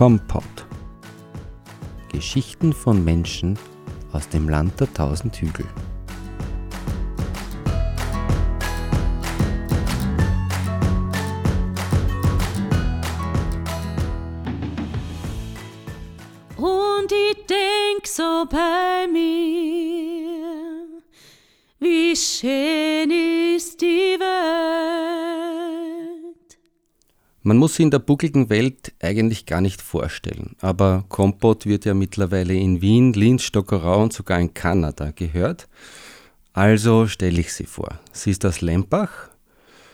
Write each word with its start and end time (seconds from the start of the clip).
Kompott. 0.00 0.66
Geschichten 2.10 2.72
von 2.72 3.04
Menschen 3.04 3.58
aus 4.12 4.30
dem 4.30 4.48
Land 4.48 4.80
der 4.80 4.90
tausend 4.94 5.36
Hügel. 5.36 5.66
Man 27.42 27.56
muss 27.56 27.76
sie 27.76 27.84
in 27.84 27.90
der 27.90 28.00
buckligen 28.00 28.50
Welt 28.50 28.92
eigentlich 29.00 29.46
gar 29.46 29.62
nicht 29.62 29.80
vorstellen, 29.80 30.56
aber 30.60 31.06
Kompott 31.08 31.64
wird 31.64 31.86
ja 31.86 31.94
mittlerweile 31.94 32.52
in 32.52 32.82
Wien, 32.82 33.14
Linz, 33.14 33.44
Stockerau 33.44 34.02
und 34.02 34.12
sogar 34.12 34.38
in 34.40 34.52
Kanada 34.52 35.10
gehört. 35.10 35.66
Also 36.52 37.06
stelle 37.06 37.40
ich 37.40 37.54
sie 37.54 37.64
vor. 37.64 37.98
Sie 38.12 38.32
ist 38.32 38.44
aus 38.44 38.60
Lempach. 38.60 39.30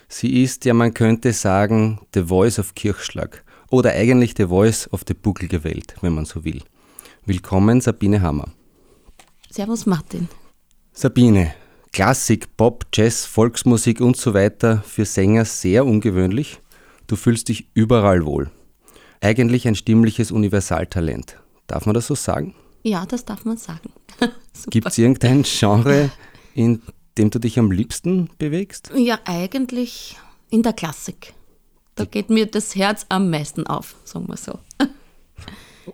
Sie 0.09 0.42
ist 0.42 0.64
ja, 0.64 0.74
man 0.74 0.92
könnte 0.92 1.32
sagen, 1.32 2.00
The 2.14 2.24
Voice 2.24 2.59
of 2.59 2.74
Kirchschlag 2.74 3.45
oder 3.70 3.92
eigentlich 3.92 4.34
The 4.36 4.47
Voice 4.47 4.92
of 4.92 5.02
the 5.06 5.14
bucklige 5.14 5.62
Welt, 5.62 5.94
wenn 6.00 6.14
man 6.14 6.24
so 6.24 6.44
will. 6.44 6.62
Willkommen, 7.27 7.80
Sabine 7.80 8.22
Hammer. 8.22 8.48
Servus 9.50 9.86
Martin. 9.86 10.28
Sabine, 10.92 11.55
Klassik, 11.92 12.56
Pop, 12.56 12.86
Jazz, 12.92 13.24
Volksmusik 13.24 14.00
und 14.00 14.16
so 14.16 14.34
weiter 14.34 14.83
für 14.84 15.05
Sänger 15.05 15.44
sehr 15.44 15.86
ungewöhnlich. 15.86 16.58
Du 17.06 17.16
fühlst 17.16 17.48
dich 17.48 17.68
überall 17.74 18.24
wohl. 18.24 18.50
Eigentlich 19.20 19.66
ein 19.66 19.74
stimmliches 19.74 20.30
Universaltalent. 20.30 21.36
Darf 21.66 21.86
man 21.86 21.94
das 21.94 22.06
so 22.06 22.14
sagen? 22.14 22.54
Ja, 22.82 23.06
das 23.06 23.24
darf 23.24 23.44
man 23.44 23.56
sagen. 23.56 23.92
Gibt 24.70 24.86
es 24.86 24.98
irgendein 24.98 25.42
Genre, 25.42 26.10
in 26.54 26.82
dem 27.18 27.30
du 27.30 27.38
dich 27.38 27.58
am 27.58 27.70
liebsten 27.70 28.30
bewegst? 28.38 28.90
Ja, 28.94 29.18
eigentlich 29.24 30.16
in 30.50 30.62
der 30.62 30.72
Klassik. 30.72 31.34
Da 31.94 32.04
geht 32.04 32.28
mir 32.30 32.46
das 32.46 32.77
Herz 32.77 33.06
am 33.08 33.30
meisten 33.30 33.66
auf, 33.66 33.96
sagen 34.04 34.28
wir 34.28 34.36
so. 34.36 34.58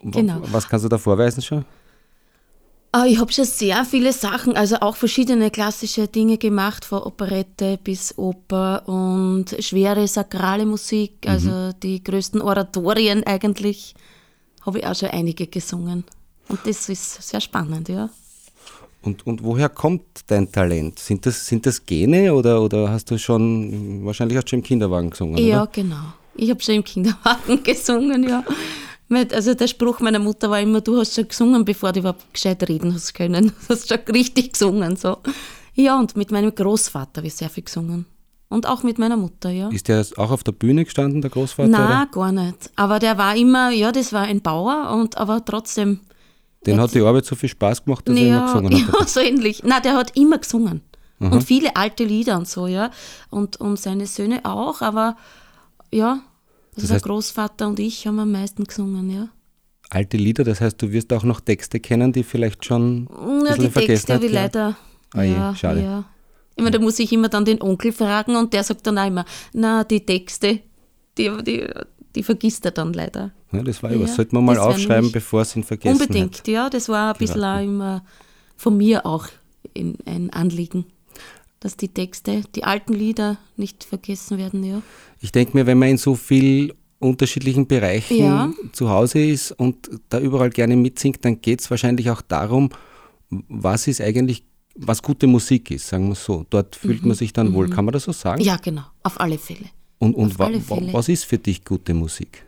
Genau. 0.02 0.40
Was 0.44 0.66
kannst 0.66 0.86
du 0.86 0.88
da 0.88 0.96
vorweisen 0.96 1.42
schon? 1.42 1.66
Ah, 2.94 3.06
Ich 3.06 3.18
habe 3.18 3.32
schon 3.32 3.46
sehr 3.46 3.86
viele 3.86 4.12
Sachen, 4.12 4.54
also 4.54 4.76
auch 4.80 4.96
verschiedene 4.96 5.50
klassische 5.50 6.08
Dinge 6.08 6.36
gemacht, 6.36 6.84
von 6.84 7.02
Operette 7.02 7.78
bis 7.82 8.18
Oper 8.18 8.86
und 8.86 9.56
schwere 9.60 10.06
sakrale 10.06 10.66
Musik, 10.66 11.12
also 11.26 11.72
die 11.82 12.04
größten 12.04 12.42
Oratorien 12.42 13.24
eigentlich, 13.24 13.94
habe 14.66 14.80
ich 14.80 14.86
auch 14.86 14.94
schon 14.94 15.08
einige 15.08 15.46
gesungen. 15.46 16.04
Und 16.48 16.60
das 16.66 16.88
ist 16.90 17.22
sehr 17.22 17.40
spannend, 17.40 17.88
ja. 17.88 18.10
Und, 19.00 19.26
und 19.26 19.42
woher 19.42 19.70
kommt 19.70 20.02
dein 20.26 20.52
Talent? 20.52 20.98
Sind 20.98 21.24
das, 21.24 21.46
sind 21.46 21.64
das 21.64 21.84
Gene 21.86 22.34
oder, 22.34 22.60
oder 22.60 22.90
hast 22.90 23.10
du 23.10 23.18
schon, 23.18 24.04
wahrscheinlich 24.04 24.36
hast 24.36 24.44
du 24.44 24.50
schon 24.50 24.58
im 24.58 24.64
Kinderwagen 24.64 25.08
gesungen, 25.10 25.38
Ja, 25.38 25.62
oder? 25.62 25.70
genau. 25.72 26.12
Ich 26.36 26.50
habe 26.50 26.62
schon 26.62 26.74
im 26.76 26.84
Kinderwagen 26.84 27.62
gesungen, 27.64 28.22
ja. 28.28 28.44
Also 29.32 29.54
der 29.54 29.66
Spruch 29.66 30.00
meiner 30.00 30.18
Mutter 30.18 30.50
war 30.50 30.60
immer, 30.60 30.80
du 30.80 30.98
hast 30.98 31.14
schon 31.14 31.28
gesungen, 31.28 31.64
bevor 31.64 31.92
du 31.92 32.00
überhaupt 32.00 32.32
gescheit 32.32 32.68
reden 32.68 32.94
hast 32.94 33.14
können. 33.14 33.52
Du 33.68 33.74
hast 33.74 33.88
schon 33.88 33.98
richtig 34.12 34.52
gesungen, 34.52 34.96
so. 34.96 35.18
Ja, 35.74 35.98
und 35.98 36.16
mit 36.16 36.30
meinem 36.30 36.54
Großvater 36.54 37.18
habe 37.18 37.26
ich 37.26 37.34
sehr 37.34 37.48
viel 37.48 37.64
gesungen. 37.64 38.06
Und 38.48 38.66
auch 38.66 38.82
mit 38.82 38.98
meiner 38.98 39.16
Mutter, 39.16 39.50
ja. 39.50 39.68
Ist 39.70 39.88
der 39.88 40.04
auch 40.16 40.30
auf 40.30 40.44
der 40.44 40.52
Bühne 40.52 40.84
gestanden, 40.84 41.22
der 41.22 41.30
Großvater? 41.30 41.68
Na, 41.70 42.04
gar 42.04 42.32
nicht. 42.32 42.70
Aber 42.76 42.98
der 42.98 43.16
war 43.16 43.34
immer, 43.34 43.70
ja, 43.70 43.92
das 43.92 44.12
war 44.12 44.22
ein 44.22 44.42
Bauer, 44.42 44.90
und 44.94 45.16
aber 45.16 45.42
trotzdem. 45.44 46.00
Den 46.66 46.78
hat 46.78 46.94
die 46.94 47.00
Arbeit 47.00 47.24
so 47.24 47.34
viel 47.34 47.48
Spaß 47.48 47.84
gemacht, 47.84 48.06
dass 48.06 48.14
er 48.14 48.22
immer 48.22 48.36
ja, 48.36 48.46
gesungen 48.46 48.86
hat. 48.86 48.94
ja, 49.00 49.06
so 49.06 49.20
ähnlich. 49.20 49.62
Na, 49.64 49.80
der 49.80 49.94
hat 49.94 50.16
immer 50.16 50.38
gesungen. 50.38 50.82
Und 51.18 51.44
viele 51.44 51.76
alte 51.76 52.04
Lieder 52.04 52.36
und 52.36 52.48
so, 52.48 52.66
ja. 52.66 52.90
Und, 53.30 53.56
und 53.60 53.78
seine 53.78 54.06
Söhne 54.06 54.40
auch, 54.44 54.82
aber 54.82 55.16
ja, 55.92 56.20
Das 56.74 56.90
heißt- 56.90 57.02
Großvater 57.02 57.68
und 57.68 57.78
ich 57.78 58.06
haben 58.06 58.18
am 58.18 58.32
meisten 58.32 58.64
gesungen, 58.64 59.10
ja. 59.10 59.28
Alte 59.90 60.16
Lieder, 60.16 60.42
das 60.42 60.60
heißt, 60.60 60.80
du 60.80 60.90
wirst 60.90 61.12
auch 61.12 61.22
noch 61.22 61.40
Texte 61.40 61.78
kennen, 61.78 62.12
die 62.12 62.22
vielleicht 62.22 62.64
schon 62.64 63.08
Ja, 63.46 63.56
die 63.56 63.68
Texte 63.68 64.14
habe 64.14 64.26
ich 64.26 64.32
leider. 64.32 64.74
Ah 65.12 65.22
je, 65.22 65.32
ja, 65.32 65.54
schade. 65.54 65.82
Ja. 65.82 66.04
Ich 66.56 66.62
meine, 66.62 66.78
da 66.78 66.82
muss 66.82 66.98
ich 66.98 67.12
immer 67.12 67.28
dann 67.28 67.44
den 67.44 67.60
Onkel 67.60 67.92
fragen 67.92 68.36
und 68.36 68.52
der 68.54 68.64
sagt 68.64 68.86
dann 68.86 68.98
auch 68.98 69.06
immer, 69.06 69.24
na, 69.52 69.84
die 69.84 70.04
Texte, 70.04 70.60
die, 71.18 71.30
die, 71.46 71.66
die 72.14 72.22
vergisst 72.22 72.64
er 72.64 72.70
dann 72.70 72.94
leider. 72.94 73.32
Ja, 73.52 73.62
das 73.62 73.82
war 73.82 73.90
Ja, 73.90 73.98
ja 73.98 74.04
was. 74.04 74.16
Sollte 74.16 74.34
man 74.34 74.44
mal 74.46 74.58
aufschreiben, 74.58 75.12
bevor 75.12 75.42
es 75.42 75.54
in 75.56 75.62
Vergessenheit 75.64 76.08
Unbedingt, 76.08 76.48
ja, 76.48 76.70
das 76.70 76.88
war 76.88 77.12
ein 77.12 77.18
bisschen 77.18 77.44
auch 77.44 77.60
immer 77.62 78.02
von 78.56 78.76
mir 78.76 79.04
auch 79.04 79.28
in, 79.74 79.98
ein 80.06 80.30
Anliegen, 80.30 80.86
dass 81.64 81.76
die 81.76 81.88
Texte, 81.88 82.42
die 82.54 82.64
alten 82.64 82.92
Lieder 82.92 83.38
nicht 83.56 83.84
vergessen 83.84 84.38
werden, 84.38 84.64
ja. 84.64 84.82
Ich 85.20 85.30
denke 85.32 85.56
mir, 85.56 85.66
wenn 85.66 85.78
man 85.78 85.88
in 85.90 85.98
so 85.98 86.14
viel 86.14 86.74
unterschiedlichen 86.98 87.66
Bereichen 87.66 88.18
Ja. 88.18 88.52
zu 88.72 88.88
Hause 88.90 89.24
ist 89.24 89.52
und 89.52 89.90
da 90.08 90.20
überall 90.20 90.50
gerne 90.50 90.76
mitsingt, 90.76 91.24
dann 91.24 91.40
geht 91.40 91.60
es 91.60 91.70
wahrscheinlich 91.70 92.10
auch 92.10 92.22
darum, 92.22 92.70
was 93.30 93.86
ist 93.88 94.00
eigentlich, 94.00 94.44
was 94.74 95.02
gute 95.02 95.26
Musik 95.26 95.70
ist, 95.70 95.88
sagen 95.88 96.08
wir 96.08 96.14
so. 96.14 96.46
Dort 96.50 96.76
fühlt 96.76 97.04
man 97.04 97.16
sich 97.16 97.32
dann 97.32 97.52
wohl, 97.54 97.68
kann 97.70 97.84
man 97.84 97.92
das 97.92 98.04
so 98.04 98.12
sagen? 98.12 98.40
Mhm. 98.40 98.46
Ja, 98.46 98.56
genau, 98.56 98.84
auf 99.02 99.20
alle 99.20 99.38
Fälle. 99.38 99.66
und 99.98 100.14
und 100.14 100.38
wa 100.38 100.46
Fälle. 100.48 100.92
was 100.92 101.08
ist 101.08 101.24
für 101.24 101.38
dich 101.38 101.64
gute 101.64 101.94
Musik? 101.94 102.44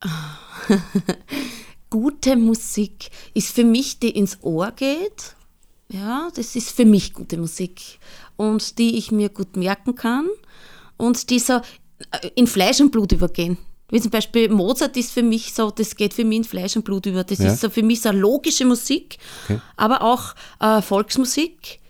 gute 1.90 2.36
Musik 2.36 3.10
ist 3.34 3.54
für 3.54 3.64
mich, 3.64 3.98
die 3.98 4.10
ins 4.10 4.38
Ohr 4.42 4.72
geht. 4.72 5.34
Ja, 5.90 6.28
das 6.34 6.54
ist 6.56 6.70
für 6.70 6.84
mich 6.84 7.12
gute 7.14 7.36
Musik. 7.38 7.98
Und 8.36 8.78
die 8.78 8.96
ich 8.98 9.10
mir 9.10 9.28
gut 9.30 9.56
merken 9.56 9.94
kann. 9.94 10.26
Und 10.96 11.30
die 11.30 11.38
so 11.38 11.54
äh, 11.54 12.28
in 12.34 12.46
Fleisch 12.46 12.80
und 12.80 12.90
Blut 12.90 13.12
übergehen. 13.12 13.56
Wie 13.90 14.00
zum 14.00 14.10
Beispiel 14.10 14.50
Mozart 14.50 14.96
ist 14.98 15.12
für 15.12 15.22
mich 15.22 15.54
so, 15.54 15.70
das 15.70 15.96
geht 15.96 16.12
für 16.12 16.24
mich 16.24 16.38
in 16.38 16.44
Fleisch 16.44 16.76
und 16.76 16.84
Blut 16.84 17.06
über. 17.06 17.24
Das 17.24 17.38
Ja. 17.38 17.52
ist 17.52 17.60
so 17.62 17.70
für 17.70 17.82
mich 17.82 18.02
so 18.02 18.10
logische 18.12 18.66
Musik, 18.66 19.16
Okay. 19.44 19.60
aber 19.76 20.02
auch 20.02 20.34
äh, 20.60 20.82
Volksmusik. 20.82 21.80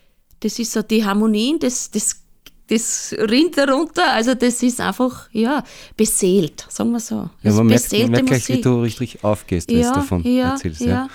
Das 0.41 0.59
ist 0.61 0.73
so 0.73 0.83
die 0.83 1.05
Harmonien, 1.05 1.59
das, 1.59 1.91
das, 1.91 2.23
das 2.69 3.13
rinnt 3.19 3.59
darunter. 3.59 4.13
Also 4.13 4.35
das 4.35 4.63
ist 4.63 4.81
einfach, 4.81 5.29
ja, 5.33 5.65
beseelt, 5.97 6.65
sagen 6.69 6.93
wir 6.93 7.01
so. 7.01 7.29
Ja, 7.43 7.53
man 7.53 7.67
merkt, 7.67 7.91
man 7.91 8.11
merkt 8.13 8.27
gleich, 8.29 8.47
wie 8.49 8.53
Musik. 8.53 8.63
du 8.63 8.81
richtig 8.83 9.25
aufgehst, 9.25 9.69
wenn 9.69 9.83
du 9.83 9.93
davon 9.93 10.25
erzählst. 10.25 10.83
Ja. 10.83 11.09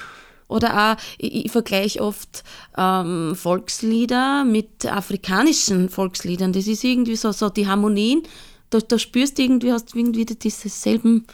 Oder 0.54 0.70
auch, 0.94 0.96
ich, 1.18 1.46
ich 1.46 1.52
vergleiche 1.52 2.00
oft 2.02 2.44
ähm, 2.78 3.36
Volkslieder 3.36 4.46
mit 4.46 4.86
afrikanischen 4.86 5.90
Volksliedern. 5.90 6.54
Das 6.54 6.68
ist 6.68 6.84
irgendwie 6.84 7.16
so, 7.16 7.32
so 7.32 7.50
die 7.50 7.68
Harmonien. 7.68 8.24
Da, 8.70 8.80
da 8.80 8.98
spürst 9.00 9.38
du 9.38 9.42
irgendwie, 9.44 9.72
hast 9.72 9.94
du 9.94 9.98
irgendwie 10.00 10.26
dieses 10.26 10.82
selben, 10.82 11.26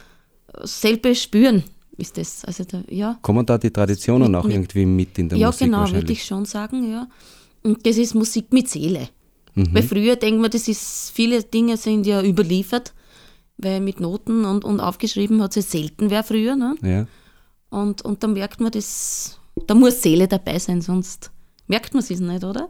selbe 0.63 1.13
Spüren 1.15 1.63
ist 1.97 2.17
das. 2.17 2.45
Also 2.45 2.63
da, 2.63 2.81
ja. 2.89 3.17
Kommen 3.21 3.45
da 3.45 3.57
die 3.57 3.71
Traditionen 3.71 4.31
Mit- 4.31 4.39
auch 4.41 4.47
irgendwie 4.49 4.85
mit 4.85 5.17
in 5.17 5.27
der 5.29 5.37
Ja, 5.37 5.47
Musik 5.47 5.65
genau, 5.65 5.91
würde 5.91 6.11
ich 6.13 6.23
schon 6.23 6.45
sagen, 6.45 6.89
ja. 6.91 7.07
Und 7.63 7.85
das 7.85 7.97
ist 7.97 8.15
Musik 8.15 8.53
mit 8.53 8.69
Seele. 8.69 9.09
Mhm. 9.55 9.73
Weil 9.73 9.83
früher 9.83 10.15
denkt 10.15 10.39
man, 10.41 10.49
das 10.49 10.67
ist, 10.69 11.11
viele 11.13 11.43
Dinge 11.43 11.75
sind 11.75 12.05
ja 12.05 12.23
überliefert, 12.23 12.93
weil 13.57 13.81
mit 13.81 13.99
Noten 13.99 14.45
und, 14.45 14.63
und 14.63 14.79
aufgeschrieben 14.79 15.41
hat 15.41 15.57
es 15.57 15.71
selten 15.71 16.09
wer 16.09 16.23
früher, 16.23 16.55
ne? 16.55 16.75
Ja. 16.81 17.05
Und, 17.69 18.01
und 18.03 18.23
da 18.23 18.27
merkt 18.27 18.59
man, 18.59 18.71
das, 18.71 19.39
da 19.67 19.73
muss 19.75 20.01
Seele 20.01 20.27
dabei 20.27 20.57
sein, 20.59 20.81
sonst 20.81 21.31
merkt 21.67 21.93
man 21.93 22.01
es 22.03 22.09
nicht, 22.09 22.43
oder? 22.43 22.69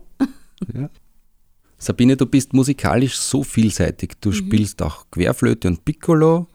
Sabine, 1.78 2.18
du 2.18 2.26
bist 2.26 2.52
musikalisch 2.54 3.18
so 3.18 3.42
vielseitig. 3.44 4.12
Du 4.20 4.32
spielst 4.34 4.82
auch 4.82 5.06
Querflöte 5.12 5.68
und 5.70 5.86
Piccolo. 5.86 6.48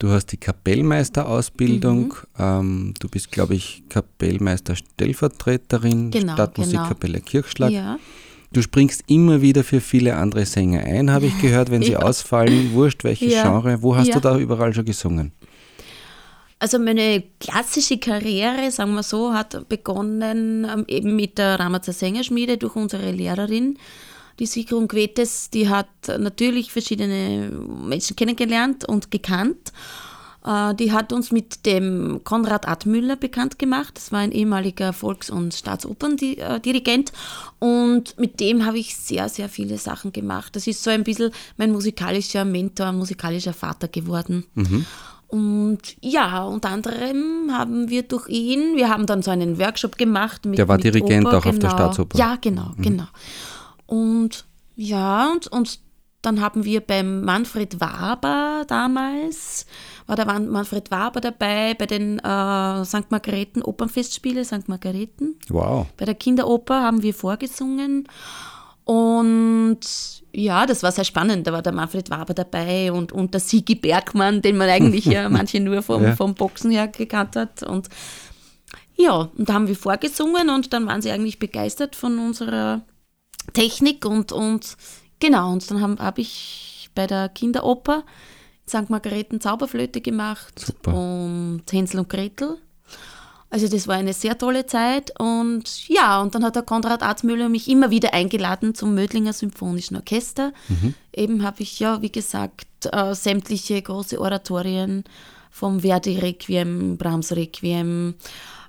Du 0.00 0.10
hast 0.10 0.26
die 0.32 0.36
Kapellmeisterausbildung. 0.36 2.14
Ähm, 2.38 2.94
du 2.98 3.08
bist, 3.08 3.30
glaube 3.30 3.54
ich, 3.54 3.84
Kapellmeister-Stellvertreterin, 3.88 6.10
Genau, 6.10 6.32
Stadtmusikkapelle 6.34 7.20
Kirchschlag. 7.20 7.70
Ja. 7.70 7.98
Du 8.52 8.60
springst 8.62 9.04
immer 9.06 9.40
wieder 9.40 9.62
für 9.64 9.80
viele 9.80 10.16
andere 10.16 10.44
Sänger 10.46 10.80
ein, 10.84 11.10
habe 11.12 11.26
ich 11.26 11.40
gehört, 11.40 11.70
wenn 11.70 11.82
sie 11.82 11.92
Ja. 11.92 12.00
ausfallen. 12.00 12.72
Wurscht, 12.72 13.04
welches 13.04 13.32
Ja. 13.32 13.42
Genre. 13.44 13.80
Wo 13.82 13.94
hast 13.96 14.08
Ja. 14.08 14.14
du 14.14 14.20
da 14.20 14.36
überall 14.38 14.74
schon 14.74 14.84
gesungen? 14.84 15.30
Also 16.58 16.78
meine 16.78 17.22
klassische 17.40 17.98
Karriere, 17.98 18.70
sagen 18.70 18.94
wir 18.94 19.02
so, 19.02 19.32
hat 19.34 19.68
begonnen 19.68 20.64
ähm, 20.64 20.84
eben 20.88 21.16
mit 21.16 21.36
der 21.38 21.58
Ramazar 21.60 21.92
Sängerschmiede 21.94 22.56
durch 22.56 22.76
unsere 22.76 23.10
Lehrerin, 23.10 23.78
die 24.38 24.46
Sigrun 24.46 24.88
Quetes, 24.88 25.50
die 25.50 25.68
hat 25.68 25.88
natürlich 26.06 26.72
verschiedene 26.72 27.50
Menschen 27.50 28.16
kennengelernt 28.16 28.84
und 28.88 29.10
gekannt. 29.10 29.72
Äh, 30.44 30.74
Die 30.74 30.92
hat 30.92 31.12
uns 31.12 31.30
mit 31.30 31.66
dem 31.66 32.22
Konrad 32.24 32.66
Admüller 32.68 33.16
bekannt 33.16 33.58
gemacht. 33.58 33.96
Das 33.96 34.12
war 34.12 34.20
ein 34.20 34.32
ehemaliger 34.32 34.92
Volks- 34.92 35.30
und 35.30 35.54
Staatsoperndirigent. 35.54 37.12
Und 37.60 38.18
mit 38.18 38.40
dem 38.40 38.66
habe 38.66 38.78
ich 38.78 38.96
sehr, 38.96 39.28
sehr 39.28 39.48
viele 39.48 39.78
Sachen 39.78 40.12
gemacht. 40.12 40.56
Das 40.56 40.66
ist 40.66 40.82
so 40.82 40.90
ein 40.90 41.04
bisschen 41.04 41.30
mein 41.56 41.70
musikalischer 41.70 42.44
Mentor, 42.44 42.92
musikalischer 42.92 43.54
Vater 43.54 43.88
geworden. 43.88 44.44
Und 45.34 45.80
ja, 46.00 46.44
unter 46.44 46.68
anderem 46.70 47.50
haben 47.50 47.88
wir 47.90 48.04
durch 48.04 48.28
ihn, 48.28 48.76
wir 48.76 48.88
haben 48.88 49.04
dann 49.04 49.20
so 49.20 49.32
einen 49.32 49.58
Workshop 49.58 49.98
gemacht. 49.98 50.44
Mit, 50.46 50.58
Der 50.58 50.68
war 50.68 50.76
mit 50.76 50.84
Dirigent 50.84 51.26
Oper, 51.26 51.38
auch 51.38 51.46
auf 51.46 51.58
der 51.58 51.70
genau. 51.70 51.72
Staatsoper. 51.72 52.16
Ja, 52.16 52.36
genau, 52.40 52.70
Mhm. 52.76 52.82
genau. 52.82 53.06
Und 53.86 54.44
ja, 54.76 55.32
und, 55.32 55.48
und 55.48 55.80
dann 56.22 56.40
haben 56.40 56.64
wir 56.64 56.80
beim 56.82 57.22
Manfred 57.22 57.80
Waber 57.80 58.62
damals, 58.68 59.66
war 60.06 60.14
der 60.14 60.26
Manfred 60.26 60.92
Waber 60.92 61.20
dabei 61.20 61.74
bei 61.74 61.86
den 61.86 62.20
äh, 62.20 62.84
St. 62.84 63.10
Margareten 63.10 63.60
Opernfestspiele, 63.62 64.44
St. 64.44 64.68
Margareten. 64.68 65.34
Wow. 65.48 65.88
Bei 65.96 66.04
der 66.04 66.14
Kinderoper 66.14 66.80
haben 66.80 67.02
wir 67.02 67.12
vorgesungen. 67.12 68.06
Und 68.84 69.80
ja, 70.32 70.66
das 70.66 70.82
war 70.82 70.92
sehr 70.92 71.04
spannend. 71.04 71.46
Da 71.46 71.52
war 71.52 71.62
der 71.62 71.72
Manfred 71.72 72.10
Waber 72.10 72.34
dabei 72.34 72.92
und, 72.92 73.12
und 73.12 73.32
der 73.32 73.40
Sigi 73.40 73.74
Bergmann, 73.74 74.42
den 74.42 74.56
man 74.56 74.68
eigentlich 74.68 75.06
ja 75.06 75.28
manche 75.30 75.60
nur 75.60 75.82
vom, 75.82 76.02
Ja. 76.02 76.16
vom 76.16 76.34
Boxen 76.34 76.70
her 76.70 76.88
gekannt 76.88 77.36
hat. 77.36 77.62
Und 77.62 77.88
ja, 78.96 79.12
und 79.36 79.48
da 79.48 79.54
haben 79.54 79.68
wir 79.68 79.76
vorgesungen 79.76 80.50
und 80.50 80.72
dann 80.72 80.86
waren 80.86 81.02
sie 81.02 81.10
eigentlich 81.10 81.38
begeistert 81.38 81.96
von 81.96 82.18
unserer 82.18 82.82
Technik 83.52 84.04
und, 84.06 84.32
und 84.32 84.76
genau, 85.18 85.52
und 85.52 85.68
dann 85.70 85.80
habe 85.80 86.02
hab 86.02 86.18
ich 86.18 86.90
bei 86.94 87.06
der 87.06 87.28
Kinderoper 87.28 88.04
St. 88.68 88.88
Margareten 88.88 89.40
Zauberflöte 89.40 90.00
gemacht 90.00 90.58
Super. 90.58 90.94
und 90.94 91.62
Hänsel 91.70 92.00
und 92.00 92.08
Gretel. 92.08 92.56
Also 93.54 93.68
das 93.68 93.86
war 93.86 93.94
eine 93.94 94.14
sehr 94.14 94.36
tolle 94.36 94.66
Zeit 94.66 95.12
und 95.20 95.88
ja, 95.88 96.20
und 96.20 96.34
dann 96.34 96.42
hat 96.42 96.56
der 96.56 96.64
Konrad 96.64 97.04
Arzmüller 97.04 97.48
mich 97.48 97.68
immer 97.68 97.92
wieder 97.92 98.12
eingeladen 98.12 98.74
zum 98.74 98.96
Mödlinger 98.96 99.32
Symphonischen 99.32 99.96
Orchester. 99.96 100.52
Eben 101.14 101.44
habe 101.44 101.62
ich 101.62 101.78
ja, 101.78 102.02
wie 102.02 102.10
gesagt, 102.10 102.66
äh, 102.90 103.14
sämtliche 103.14 103.80
große 103.80 104.20
Oratorien 104.20 105.04
vom 105.52 105.78
Verdi 105.82 106.18
Requiem, 106.18 106.96
Brahms 106.96 107.30
Requiem, 107.30 108.16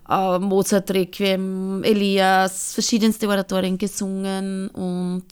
äh, 0.08 0.38
Mozart 0.38 0.92
Requiem, 0.92 1.82
Elias, 1.84 2.76
verschiedenste 2.76 3.28
Oratorien 3.28 3.80
gesungen 3.80 4.68
und 4.68 5.26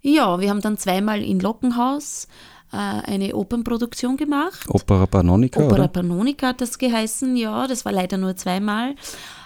ja, 0.00 0.38
wir 0.38 0.48
haben 0.48 0.60
dann 0.60 0.78
zweimal 0.78 1.24
in 1.24 1.40
Lockenhaus 1.40 2.28
eine 2.70 3.34
Opernproduktion 3.34 4.16
gemacht. 4.16 4.64
Opera 4.68 5.06
Panonica, 5.06 5.60
Opera 5.60 5.74
oder? 5.74 5.88
Panonica 5.88 6.48
hat 6.48 6.60
das 6.60 6.78
geheißen, 6.78 7.36
ja, 7.36 7.66
das 7.66 7.84
war 7.84 7.92
leider 7.92 8.18
nur 8.18 8.36
zweimal. 8.36 8.94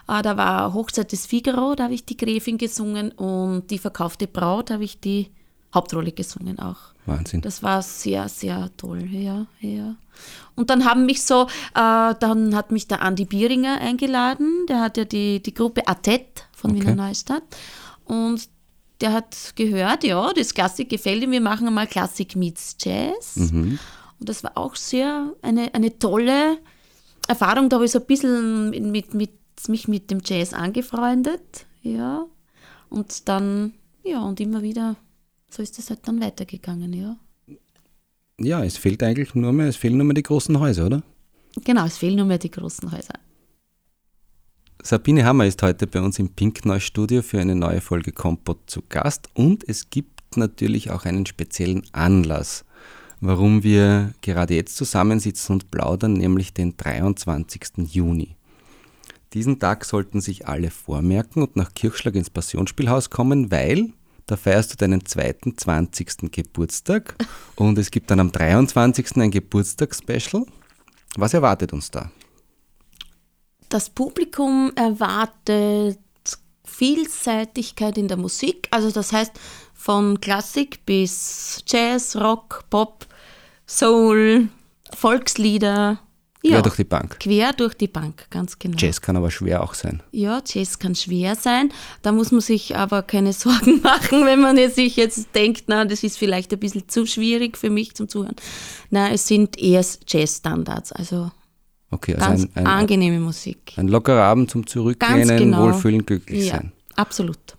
Äh, 0.09 0.23
da 0.23 0.37
war 0.37 0.75
Hochzeit 0.75 1.13
des 1.13 1.27
Figaro, 1.27 1.75
da 1.75 1.85
habe 1.85 1.95
ich 1.95 2.05
die 2.05 2.17
Gräfin 2.17 2.59
gesungen 2.59 3.13
und 3.13 3.71
die 3.71 3.79
verkaufte 3.79 4.27
Braut 4.27 4.71
habe 4.71 4.85
ich 4.85 5.01
die 5.01 5.31
Hauptrolle 5.75 6.13
gesungen 6.13 6.59
auch. 6.59 6.79
Wahnsinn. 7.07 7.41
Das 7.41 7.63
war 7.63 7.83
sehr, 7.83 8.29
sehr 8.29 8.71
toll, 8.77 9.05
ja, 9.11 9.47
ja. 9.61 9.95
Und 10.57 10.71
dann 10.71 10.85
haben 10.85 11.07
mich 11.07 11.23
so, 11.23 11.45
äh, 11.75 12.15
dann 12.19 12.55
hat 12.55 12.73
mich 12.73 12.89
der 12.89 13.03
Andi 13.03 13.25
Bieringer 13.25 13.81
eingeladen, 13.81 14.67
der 14.69 14.81
hat 14.81 14.97
ja 14.97 15.05
die, 15.05 15.43
die 15.43 15.55
Gruppe 15.55 15.87
Atet 15.87 16.47
von 16.53 16.73
Okay. 16.73 16.83
Wiener 16.83 16.95
Neustadt 17.07 17.43
und 18.05 18.49
der 19.01 19.13
hat 19.13 19.53
gehört, 19.57 20.05
ja, 20.05 20.33
das 20.33 20.55
Klassik 20.55 20.89
gefällt 20.89 21.23
ihm, 21.23 21.31
wir 21.31 21.41
machen 21.41 21.67
einmal 21.67 21.87
Klassik 21.87 22.37
meets 22.37 22.77
Jazz. 22.81 23.37
Mhm. 23.37 23.79
Und 24.19 24.29
das 24.29 24.45
war 24.45 24.57
auch 24.57 24.77
sehr 24.77 25.33
eine, 25.43 25.73
eine 25.75 25.99
tolle 25.99 26.59
Erfahrung. 27.27 27.69
Da 27.69 27.77
habe 27.77 27.87
ich 27.87 27.93
so 27.93 28.01
ein 28.01 28.07
bisschen 28.07 28.71
mit, 28.71 28.85
mit, 28.85 29.15
mit, 29.15 29.31
mich 29.69 29.89
mit 29.89 30.11
dem 30.11 30.21
Jazz 30.25 30.53
angefreundet. 30.53 31.67
Ja. 31.83 32.27
Und 32.91 33.29
dann, 33.29 33.73
ja, 34.05 34.23
und 34.23 34.41
immer 34.41 34.63
wieder, 34.63 34.97
so 35.51 35.63
ist 35.63 35.79
es 35.79 35.89
halt 35.91 36.01
dann 36.07 36.21
weitergegangen, 36.21 36.93
ja. 36.93 37.17
Ja, 38.39 38.65
es 38.65 38.77
fehlt 38.77 39.03
eigentlich 39.03 39.35
nur 39.35 39.53
mehr, 39.53 39.69
es 39.69 39.77
fehlen 39.77 39.97
nur 39.97 40.07
mehr 40.07 40.15
die 40.15 40.23
großen 40.23 40.59
Häuser, 40.59 40.87
oder? 40.87 41.03
Genau, 41.65 41.85
es 41.85 41.99
fehlen 41.99 42.17
nur 42.17 42.27
mehr 42.27 42.39
die 42.39 42.51
großen 42.51 42.91
Häuser. 42.91 43.15
Sabine 44.83 45.27
Hammer 45.27 45.45
ist 45.45 45.63
heute 45.63 45.87
bei 45.87 46.01
uns 46.01 46.19
im 46.19 46.31
Pinkneu 46.31 46.81
Studio 46.81 47.21
für 47.21 47.39
eine 47.39 47.55
neue 47.55 47.83
Folge 47.83 48.13
Kompott 48.13 48.59
zu 48.67 48.83
Gast 48.89 49.29
und 49.35 49.69
es 49.69 49.91
gibt 49.91 50.39
natürlich 50.39 50.91
auch 50.91 51.05
einen 51.05 51.27
speziellen 51.27 51.83
Anlass, 51.93 52.65
warum 53.21 53.63
wir 53.63 54.15
gerade 54.23 54.55
jetzt 54.55 54.77
zusammensitzen 54.77 55.55
und 55.55 55.71
plaudern, 55.71 56.15
nämlich 56.15 56.55
den 56.55 56.79
23. 56.79 57.93
Juni. 57.93 58.37
Diesen 59.35 59.59
Tag 59.59 59.85
sollten 59.85 60.23
sich 60.23 60.49
alle 60.49 60.71
vormerken 60.71 61.43
und 61.43 61.57
nach 61.57 61.75
Kirchschlag 61.75 62.15
ins 62.15 62.31
Passionsspielhaus 62.31 63.11
kommen, 63.11 63.51
weil 63.51 63.93
da 64.25 64.37
feierst 64.37 64.73
du 64.73 64.77
deinen 64.77 65.05
zweiten 65.05 65.59
20. 65.59 66.33
Geburtstag 66.33 67.17
und 67.55 67.77
es 67.77 67.91
gibt 67.91 68.11
dann 68.11 68.21
am 68.21 68.33
23. 68.33 69.17
ein 69.17 69.31
Geburtstagsspecial. 69.31 70.47
Was 71.17 71.35
erwartet 71.35 71.75
uns 71.75 71.91
da? 71.91 72.11
Das 73.71 73.89
Publikum 73.89 74.73
erwartet 74.75 75.97
Vielseitigkeit 76.65 77.97
in 77.97 78.09
der 78.09 78.17
Musik, 78.17 78.67
also 78.73 78.91
das 78.91 79.13
heißt 79.13 79.33
von 79.75 80.21
Klassik 80.21 80.85
bis 80.85 81.63
Jazz, 81.69 82.17
Rock, 82.17 82.65
Pop, 82.69 83.07
Soul, 83.69 84.49
Volkslieder. 84.93 86.01
Quer 86.45 86.63
durch 86.63 86.77
die 86.77 86.85
Bank. 86.85 87.21
Quer 87.21 87.53
durch 87.53 87.75
die 87.75 87.87
Bank, 87.87 88.27
ganz 88.31 88.59
genau. 88.59 88.77
Jazz 88.77 89.01
kann 89.01 89.17
aber 89.17 89.31
schwer 89.31 89.63
auch 89.63 89.75
sein. 89.75 90.03
Ja, 90.11 90.43
Jazz 90.45 90.81
kann 90.81 90.97
schwer 90.97 91.37
sein. 91.37 91.71
Da 92.03 92.11
muss 92.11 92.33
man 92.33 92.41
sich 92.41 92.75
aber 92.75 93.05
keine 93.05 93.33
Sorgen 93.35 93.83
machen, 93.83 94.27
wenn 94.27 94.41
man 94.41 94.57
jetzt 94.57 94.75
sich 94.75 94.97
jetzt 94.97 95.29
denkt, 95.37 95.65
na, 95.69 95.85
das 95.85 96.03
ist 96.03 96.19
vielleicht 96.19 96.53
ein 96.53 96.59
bisschen 96.59 96.89
zu 96.89 97.07
schwierig 97.07 97.57
für 97.57 97.71
mich 97.71 97.95
zum 97.95 98.09
Zuhören. 98.09 98.37
Na, 98.91 99.13
es 99.13 99.29
sind 99.29 99.61
eher 99.61 99.85
Jazzstandards, 100.09 100.91
also 100.91 101.31
Okay, 101.91 102.15
also 102.15 102.27
ganz 102.29 102.43
ein, 102.45 102.51
ein, 102.55 102.67
angenehme 102.67 103.19
Musik. 103.21 103.73
ein 103.77 103.89
lockerer 103.89 104.23
Abend 104.23 104.51
zum 104.51 104.67
Zurücklehnen, 104.67 105.37
genau. 105.39 105.63
wohlfühlen, 105.65 106.07
glücklich 106.07 106.47
Ja, 106.47 106.57
sein. 106.57 106.73
absolut. 106.97 107.57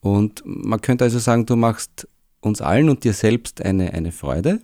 Und 0.00 0.42
man 0.44 0.80
könnte 0.80 1.04
also 1.04 1.18
sagen, 1.18 1.46
du 1.46 1.56
machst 1.56 2.06
uns 2.40 2.60
allen 2.60 2.88
und 2.90 3.04
dir 3.04 3.12
selbst 3.14 3.62
eine, 3.62 3.92
eine 3.94 4.12
Freude, 4.12 4.60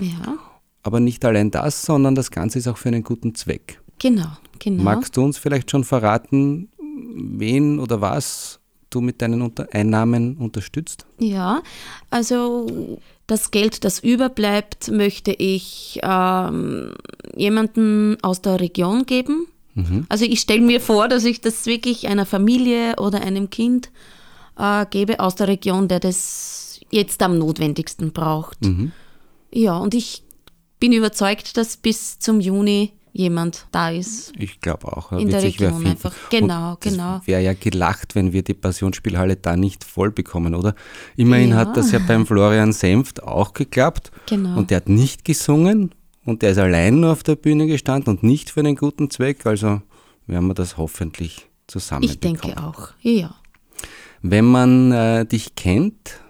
Ja, 0.00 0.38
aber 0.82 1.00
nicht 1.00 1.24
allein 1.24 1.50
das, 1.50 1.82
sondern 1.82 2.14
das 2.14 2.30
Ganze 2.30 2.58
ist 2.58 2.68
auch 2.68 2.78
für 2.78 2.88
einen 2.88 3.02
guten 3.02 3.34
Zweck. 3.34 3.80
genau, 3.98 4.28
genau. 4.58 4.82
Magst 4.84 5.16
du 5.16 5.22
uns 5.24 5.36
vielleicht 5.38 5.70
schon 5.70 5.84
verraten, 5.84 6.68
wen 7.14 7.78
oder 7.80 8.00
was 8.00 8.60
du 8.90 9.00
mit 9.00 9.20
deinen 9.20 9.42
Unter 9.42 9.66
Einnahmen 9.72 10.36
unterstützt? 10.36 11.04
Ja, 11.18 11.62
also 12.10 13.00
das 13.26 13.50
Geld, 13.50 13.84
das 13.84 13.98
überbleibt, 13.98 14.88
möchte 14.90 15.32
ich 15.32 15.98
ähm, 16.02 16.94
jemanden 17.36 18.16
aus 18.22 18.40
der 18.40 18.60
Region 18.60 19.04
geben. 19.06 19.46
Also 20.08 20.24
ich 20.24 20.40
stelle 20.40 20.62
mir 20.62 20.80
vor, 20.80 21.08
dass 21.08 21.24
ich 21.24 21.40
das 21.40 21.66
wirklich 21.66 22.08
einer 22.08 22.24
Familie 22.24 22.96
oder 22.96 23.20
einem 23.20 23.50
Kind 23.50 23.90
äh, 24.58 24.86
gebe 24.88 25.20
aus 25.20 25.34
der 25.34 25.48
Region, 25.48 25.88
der 25.88 26.00
das 26.00 26.80
jetzt 26.90 27.20
am 27.22 27.36
notwendigsten 27.38 28.12
braucht. 28.12 28.58
Ja, 29.52 29.76
und 29.76 29.94
ich 29.94 30.22
bin 30.80 30.92
überzeugt, 30.92 31.56
dass 31.56 31.76
bis 31.76 32.18
zum 32.18 32.40
Juni 32.40 32.92
jemand 33.16 33.66
da 33.72 33.90
ist. 33.90 34.32
Ich 34.38 34.60
glaube 34.60 34.96
auch. 34.96 35.12
In 35.12 35.28
der 35.30 35.42
Region 35.42 35.86
einfach. 35.86 36.14
Genau, 36.30 36.72
Und 36.72 36.80
genau. 36.80 37.20
Wäre 37.24 37.42
ja 37.42 37.54
gelacht, 37.54 38.14
wenn 38.14 38.32
wir 38.32 38.42
die 38.42 38.54
Passionsspielhalle 38.54 39.36
da 39.36 39.56
nicht 39.56 39.84
voll 39.84 40.10
bekommen, 40.10 40.54
oder? 40.54 40.74
Immerhin 41.16 41.50
Ja. 41.50 41.56
hat 41.56 41.76
das 41.76 41.92
ja 41.92 41.98
beim 41.98 42.26
Florian 42.26 42.72
Senft 42.72 43.22
auch 43.22 43.52
geklappt. 43.54 44.10
Genau. 44.26 44.56
Und 44.58 44.70
der 44.70 44.78
hat 44.78 44.88
nicht 44.88 45.24
gesungen 45.24 45.94
und 46.24 46.42
der 46.42 46.50
ist 46.50 46.58
allein 46.58 47.00
nur 47.00 47.12
auf 47.12 47.22
der 47.22 47.36
Bühne 47.36 47.66
gestanden 47.66 48.10
und 48.16 48.22
nicht 48.22 48.50
für 48.50 48.60
einen 48.60 48.76
guten 48.76 49.10
Zweck. 49.10 49.46
Also 49.46 49.80
werden 50.26 50.46
wir 50.48 50.54
das 50.54 50.76
hoffentlich 50.76 51.46
zusammen 51.66 52.04
Ich 52.04 52.20
denke 52.20 52.56
auch. 52.62 52.90
Ja. 53.00 53.34
Wenn 54.22 54.44
man 54.44 54.92
äh, 54.92 55.24
dich 55.26 55.54
kennt, 55.54 56.20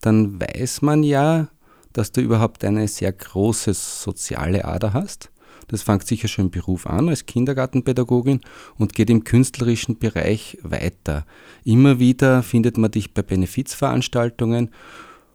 dann 0.00 0.40
weiß 0.40 0.82
man 0.82 1.02
ja, 1.02 1.48
dass 1.92 2.12
du 2.12 2.20
überhaupt 2.20 2.64
eine 2.64 2.88
sehr 2.88 3.12
große 3.12 3.74
soziale 3.74 4.64
Ader 4.64 4.92
hast. 4.92 5.30
Das 5.68 5.82
fängt 5.82 6.06
sicher 6.06 6.28
schon 6.28 6.46
im 6.46 6.50
Beruf 6.50 6.86
an 6.86 7.08
als 7.08 7.26
Kindergartenpädagogin 7.26 8.40
und 8.78 8.94
geht 8.94 9.10
im 9.10 9.24
künstlerischen 9.24 9.98
Bereich 9.98 10.58
weiter. 10.62 11.24
Immer 11.64 11.98
wieder 11.98 12.42
findet 12.42 12.78
man 12.78 12.90
dich 12.90 13.14
bei 13.14 13.22
Benefizveranstaltungen, 13.22 14.70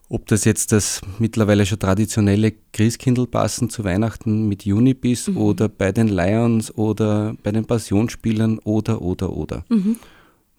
ob 0.10 0.26
das 0.28 0.46
jetzt 0.46 0.72
das 0.72 1.02
mittlerweile 1.20 1.66
schon 1.66 1.80
traditionelle 1.80 2.54
Christkindlpassen 2.72 3.70
zu 3.70 3.84
Weihnachten 3.84 4.48
mit 4.48 4.64
Junibis 4.64 5.28
oder 5.30 5.68
bei 5.68 5.92
den 5.92 6.08
Lions 6.08 6.74
oder 6.78 7.36
bei 7.44 7.52
den 7.52 7.66
Passionsspielern 7.66 8.60
oder 8.60 9.02
oder 9.02 9.34
oder. 9.34 9.66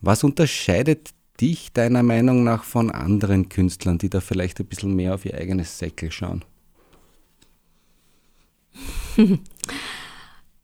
Was 0.00 0.22
unterscheidet 0.22 1.10
dich 1.40 1.72
deiner 1.72 2.02
Meinung 2.02 2.44
nach 2.44 2.64
von 2.64 2.90
anderen 2.90 3.48
Künstlern, 3.48 3.98
die 3.98 4.10
da 4.10 4.20
vielleicht 4.20 4.60
ein 4.60 4.66
bisschen 4.66 4.94
mehr 4.94 5.14
auf 5.14 5.24
ihr 5.24 5.34
eigenes 5.34 5.78
Säckel 5.78 6.10
schauen? 6.10 6.44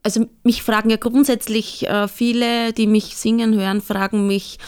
Also 0.07 0.27
mich 0.43 0.63
fragen 0.63 0.91
ja 0.91 0.99
grundsätzlich 0.99 1.89
äh, 1.89 2.09
viele, 2.09 2.75
die 2.75 2.87
mich 2.87 3.17
singen 3.17 3.55
hören, 3.55 3.81
fragen 3.81 4.27
mich, 4.27 4.59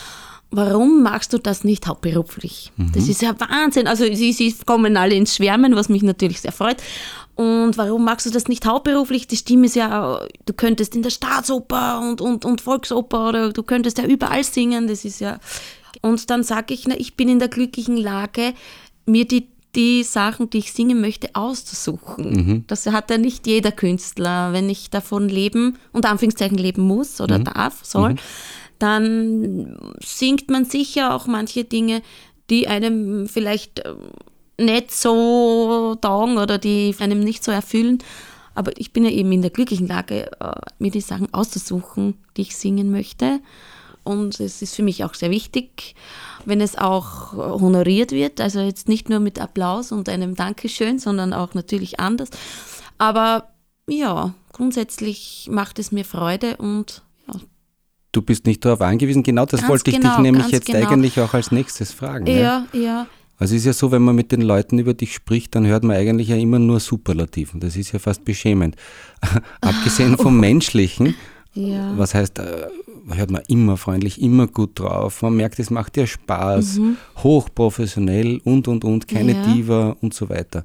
warum 0.50 1.02
machst 1.02 1.34
du 1.34 1.38
das 1.38 1.62
nicht 1.62 1.86
hauptberuflich? 1.86 2.72
Das 2.94 3.06
ist 3.06 3.20
ja 3.20 3.38
Wahnsinn. 3.38 3.86
Also 3.86 4.04
sie, 4.14 4.32
sie 4.32 4.54
kommen 4.64 4.96
alle 4.96 5.14
ins 5.14 5.36
Schwärmen, 5.36 5.76
was 5.76 5.90
mich 5.90 6.02
natürlich 6.02 6.40
sehr 6.40 6.52
freut. 6.52 6.82
Und 7.34 7.76
warum 7.76 8.04
magst 8.04 8.24
du 8.24 8.30
das 8.30 8.48
nicht 8.48 8.64
hauptberuflich? 8.64 9.26
Die 9.26 9.36
Stimme 9.36 9.66
ist 9.66 9.76
ja, 9.76 10.20
du 10.46 10.54
könntest 10.54 10.96
in 10.96 11.02
der 11.02 11.10
Staatsoper 11.10 12.00
und, 12.00 12.22
und, 12.22 12.46
und 12.46 12.62
Volksoper 12.62 13.28
oder 13.28 13.52
du 13.52 13.62
könntest 13.62 13.98
ja 13.98 14.06
überall 14.06 14.42
singen. 14.42 14.88
Das 14.88 15.04
ist 15.04 15.20
ja. 15.20 15.38
Und 16.00 16.30
dann 16.30 16.44
sage 16.44 16.72
ich, 16.72 16.88
na, 16.88 16.94
ich 16.98 17.14
bin 17.14 17.28
in 17.28 17.38
der 17.38 17.48
glücklichen 17.48 17.98
Lage, 17.98 18.54
mir 19.04 19.26
die, 19.26 19.48
die 19.76 20.02
Sachen, 20.02 20.50
die 20.50 20.58
ich 20.58 20.72
singen 20.72 21.00
möchte, 21.00 21.28
auszusuchen. 21.34 22.30
Mhm. 22.30 22.64
Das 22.66 22.86
hat 22.86 23.10
ja 23.10 23.18
nicht 23.18 23.46
jeder 23.46 23.72
Künstler. 23.72 24.52
Wenn 24.52 24.70
ich 24.70 24.90
davon 24.90 25.28
leben, 25.28 25.78
unter 25.92 26.10
Anführungszeichen 26.10 26.58
leben 26.58 26.82
muss 26.82 27.20
oder 27.20 27.38
darf, 27.38 27.84
soll, 27.84 28.16
dann 28.78 29.78
singt 30.02 30.50
man 30.50 30.64
sicher 30.64 31.14
auch 31.14 31.26
manche 31.26 31.64
Dinge, 31.64 32.02
die 32.50 32.68
einem 32.68 33.28
vielleicht 33.28 33.80
äh, 33.80 33.94
nicht 34.58 34.92
so 34.92 35.96
taugen 36.00 36.38
oder 36.38 36.58
die 36.58 36.94
einem 36.98 37.20
nicht 37.20 37.44
so 37.44 37.52
erfüllen. 37.52 37.98
Aber 38.54 38.72
ich 38.78 38.92
bin 38.92 39.04
ja 39.04 39.10
eben 39.10 39.30
in 39.32 39.42
der 39.42 39.50
glücklichen 39.50 39.86
Lage, 39.86 40.30
äh, 40.40 40.52
mir 40.78 40.90
die 40.90 41.00
Sachen 41.00 41.32
auszusuchen, 41.34 42.14
die 42.36 42.42
ich 42.42 42.56
singen 42.56 42.90
möchte. 42.90 43.40
Und 44.06 44.38
es 44.40 44.62
ist 44.62 44.76
für 44.76 44.82
mich 44.82 45.04
auch 45.04 45.14
sehr 45.14 45.30
wichtig, 45.30 45.94
wenn 46.44 46.60
es 46.60 46.78
auch 46.78 47.32
honoriert 47.32 48.12
wird. 48.12 48.40
Also 48.40 48.60
jetzt 48.60 48.88
nicht 48.88 49.10
nur 49.10 49.20
mit 49.20 49.40
Applaus 49.40 49.90
und 49.92 50.08
einem 50.08 50.36
Dankeschön, 50.36 50.98
sondern 50.98 51.32
auch 51.32 51.54
natürlich 51.54 51.98
anders. 51.98 52.30
Aber 52.98 53.48
ja, 53.88 54.34
grundsätzlich 54.52 55.48
macht 55.50 55.78
es 55.78 55.92
mir 55.92 56.04
Freude 56.04 56.56
und 56.56 57.02
ja, 57.28 57.40
Du 58.12 58.22
bist 58.22 58.46
nicht 58.46 58.64
darauf 58.64 58.80
angewiesen. 58.80 59.22
Genau 59.22 59.44
das 59.44 59.60
Ganz 59.60 59.70
wollte 59.70 59.90
ich 59.90 59.96
genau, 59.96 60.14
dich 60.14 60.18
nämlich 60.22 60.48
jetzt 60.48 60.66
genau. 60.66 60.88
eigentlich 60.88 61.20
auch 61.20 61.34
als 61.34 61.50
nächstes 61.50 61.92
fragen. 61.92 62.26
ja, 62.26 62.66
ja, 62.72 63.06
Also 63.38 63.54
es 63.54 63.60
ist 63.60 63.66
ja 63.66 63.72
so, 63.72 63.90
wenn 63.92 64.02
man 64.02 64.16
mit 64.16 64.32
den 64.32 64.40
Leuten 64.40 64.78
über 64.78 64.94
dich 64.94 65.14
spricht, 65.14 65.54
dann 65.54 65.66
hört 65.66 65.84
man 65.84 65.96
eigentlich 65.96 66.28
ja 66.28 66.36
immer 66.36 66.58
nur 66.58 66.80
Superlativen. 66.80 67.60
Das 67.60 67.76
ist 67.76 67.92
ja 67.92 67.98
fast 67.98 68.24
beschämend. 68.24 68.76
Abgesehen 69.60 70.16
vom 70.16 70.40
Menschlichen, 70.40 71.14
ja. 71.56 71.92
was 71.98 72.14
heißt, 72.14 72.38
äh, 72.38 72.68
hört 73.12 73.30
man 73.30 73.42
immer 73.48 73.76
freundlich, 73.76 74.20
immer 74.20 74.46
gut 74.46 74.78
drauf. 74.78 75.22
Man 75.22 75.36
merkt, 75.36 75.58
es 75.58 75.70
macht 75.70 75.96
dir 75.96 76.06
Spaß, 76.06 76.80
hochprofessionell 77.22 78.40
und, 78.44 78.68
und, 78.68 78.84
und, 78.84 79.08
keine 79.08 79.34
Mhm. 79.34 79.40
Ja. 79.42 79.52
Diva 79.54 79.96
und 80.00 80.14
so 80.14 80.28
weiter. 80.28 80.64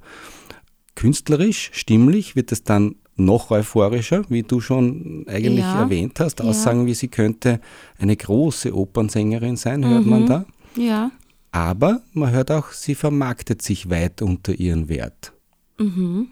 Künstlerisch, 0.96 1.70
stimmlich 1.74 2.36
wird 2.36 2.52
es 2.52 2.64
dann 2.64 2.96
noch 3.16 3.52
euphorischer, 3.52 4.24
wie 4.30 4.44
du 4.44 4.62
schon 4.62 5.26
eigentlich 5.28 5.60
Ja. 5.66 5.82
erwähnt 5.84 6.20
hast. 6.20 6.42
Aussagen 6.42 6.86
wie 6.86 6.94
sie 6.94 7.08
könnte 7.08 7.60
eine 8.00 8.16
große 8.16 8.76
Opernsängerin 8.76 9.56
sein, 9.58 9.86
hört 9.88 10.06
man 10.06 10.26
da. 10.26 10.46
ja. 10.76 11.12
Aber 11.54 12.02
man 12.14 12.32
hört 12.32 12.50
auch, 12.50 12.72
sie 12.72 12.96
vermarktet 12.96 13.62
sich 13.62 13.90
weit 13.90 14.22
unter 14.22 14.54
ihren 14.54 14.88
Wert. 14.88 15.34
Mhm, 15.78 16.28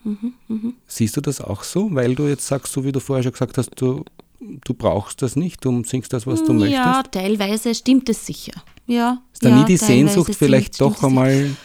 Siehst 0.87 1.17
du 1.17 1.21
das 1.21 1.41
auch 1.41 1.63
so? 1.63 1.89
Weil 1.93 2.15
du 2.15 2.25
jetzt 2.27 2.47
sagst, 2.47 2.71
so 2.71 2.85
wie 2.85 2.93
du 2.93 3.01
vorher 3.01 3.23
schon 3.23 3.33
gesagt 3.33 3.57
hast, 3.57 3.71
du, 3.81 4.05
du 4.39 4.73
brauchst 4.73 5.21
das 5.21 5.35
nicht, 5.35 5.63
du 5.63 5.83
singst 5.83 6.13
das, 6.13 6.25
was 6.25 6.43
du 6.43 6.53
möchtest. 6.53 6.73
Ja, 6.73 7.03
teilweise 7.03 7.75
stimmt 7.75 8.09
es 8.09 8.25
sicher. 8.25 8.53
Ja. 8.87 9.21
Ist 9.33 9.43
da 9.43 9.49
ja, 9.49 9.55
nie 9.55 9.65
die 9.65 9.77
Sehnsucht, 9.77 10.33
vielleicht 10.35 10.75
stimmt 10.75 10.95
doch 10.97 11.03
einmal 11.03 11.55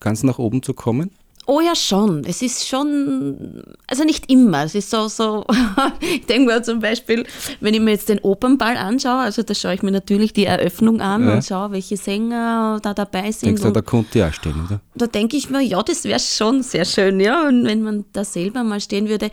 ganz 0.00 0.22
nach 0.22 0.38
oben 0.38 0.62
zu 0.62 0.74
kommen? 0.74 1.10
Oh 1.46 1.60
ja, 1.60 1.74
schon. 1.74 2.22
Es 2.24 2.42
ist 2.42 2.68
schon, 2.68 3.62
also 3.88 4.04
nicht 4.04 4.30
immer. 4.30 4.64
Es 4.64 4.74
ist 4.76 4.88
so, 4.90 5.08
so, 5.08 5.44
ich 6.00 6.24
denke 6.26 6.52
mir 6.52 6.62
zum 6.62 6.78
Beispiel, 6.78 7.26
wenn 7.60 7.74
ich 7.74 7.80
mir 7.80 7.90
jetzt 7.90 8.08
den 8.08 8.20
Opernball 8.20 8.76
anschaue, 8.76 9.18
also 9.22 9.42
da 9.42 9.54
schaue 9.54 9.74
ich 9.74 9.82
mir 9.82 9.90
natürlich 9.90 10.32
die 10.32 10.44
Eröffnung 10.44 11.00
an 11.00 11.26
Ja. 11.26 11.34
und 11.34 11.44
schaue, 11.44 11.72
welche 11.72 11.96
Sänger 11.96 12.78
da 12.82 12.94
dabei 12.94 13.32
sind. 13.32 13.48
Denkst 13.48 13.62
du, 13.62 13.68
und 13.68 13.76
da 13.76 13.82
konnte 13.82 14.20
ja 14.20 14.32
stehen, 14.32 14.64
oder? 14.64 14.80
da 14.94 15.06
denke 15.08 15.36
ich 15.36 15.50
mir, 15.50 15.60
ja, 15.60 15.82
das 15.82 16.04
wäre 16.04 16.20
schon 16.20 16.62
sehr 16.62 16.84
schön, 16.84 17.18
ja, 17.18 17.48
und 17.48 17.64
wenn 17.64 17.82
man 17.82 18.04
da 18.12 18.24
selber 18.24 18.62
mal 18.62 18.80
stehen 18.80 19.08
würde. 19.08 19.30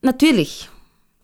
Natürlich 0.00 0.68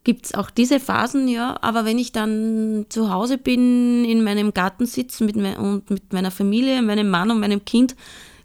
gibt 0.04 0.26
es 0.26 0.34
auch 0.34 0.50
diese 0.50 0.80
Phasen, 0.80 1.28
ja, 1.28 1.58
aber 1.60 1.84
wenn 1.84 1.98
ich 1.98 2.12
dann 2.12 2.86
zu 2.88 3.10
Hause 3.12 3.36
bin, 3.38 4.04
in 4.04 4.24
meinem 4.24 4.54
Garten 4.54 4.86
sitze 4.86 5.24
mit 5.24 5.36
me 5.36 5.58
und 5.58 5.90
mit 5.90 6.12
meiner 6.12 6.30
Familie, 6.30 6.80
meinem 6.82 7.10
Mann 7.10 7.30
und 7.30 7.40
meinem 7.40 7.64
Kind, 7.64 7.96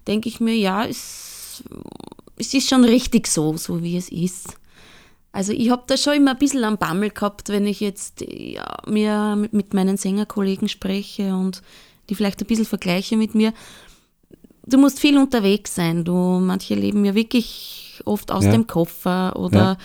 denke 0.06 0.28
ich 0.28 0.38
mir, 0.40 0.54
ja, 0.54 0.84
es, 0.84 1.64
es 2.36 2.52
ist 2.52 2.68
schon 2.68 2.84
richtig 2.84 3.26
so, 3.26 3.56
so 3.56 3.82
wie 3.82 3.96
es 3.96 4.10
ist. 4.10 4.58
Also 5.32 5.52
ich 5.52 5.70
habe 5.70 5.84
da 5.86 5.96
schon 5.96 6.14
immer 6.14 6.32
ein 6.32 6.38
bisschen 6.38 6.64
am 6.64 6.78
Bammel 6.78 7.10
gehabt, 7.10 7.48
wenn 7.48 7.66
ich 7.66 7.80
jetzt 7.80 8.22
ja, 8.26 8.76
mir 8.86 9.48
mit, 9.50 9.74
meinen 9.74 9.96
Sängerkollegen 9.96 10.68
spreche 10.68 11.34
und 11.34 11.62
die 12.08 12.14
vielleicht 12.14 12.40
ein 12.40 12.46
bisschen 12.46 12.64
vergleiche 12.66 13.16
mit 13.16 13.34
mir 13.34 13.52
du 14.66 14.78
musst 14.78 15.00
viel 15.00 15.16
unterwegs 15.16 15.74
sein. 15.74 16.04
Du, 16.04 16.12
manche 16.40 16.74
leben 16.74 17.04
ja 17.04 17.14
wirklich 17.14 18.02
oft 18.04 18.30
aus 18.30 18.44
Ja. 18.44 18.50
dem 18.52 18.66
Koffer 18.66 19.36
oder 19.36 19.78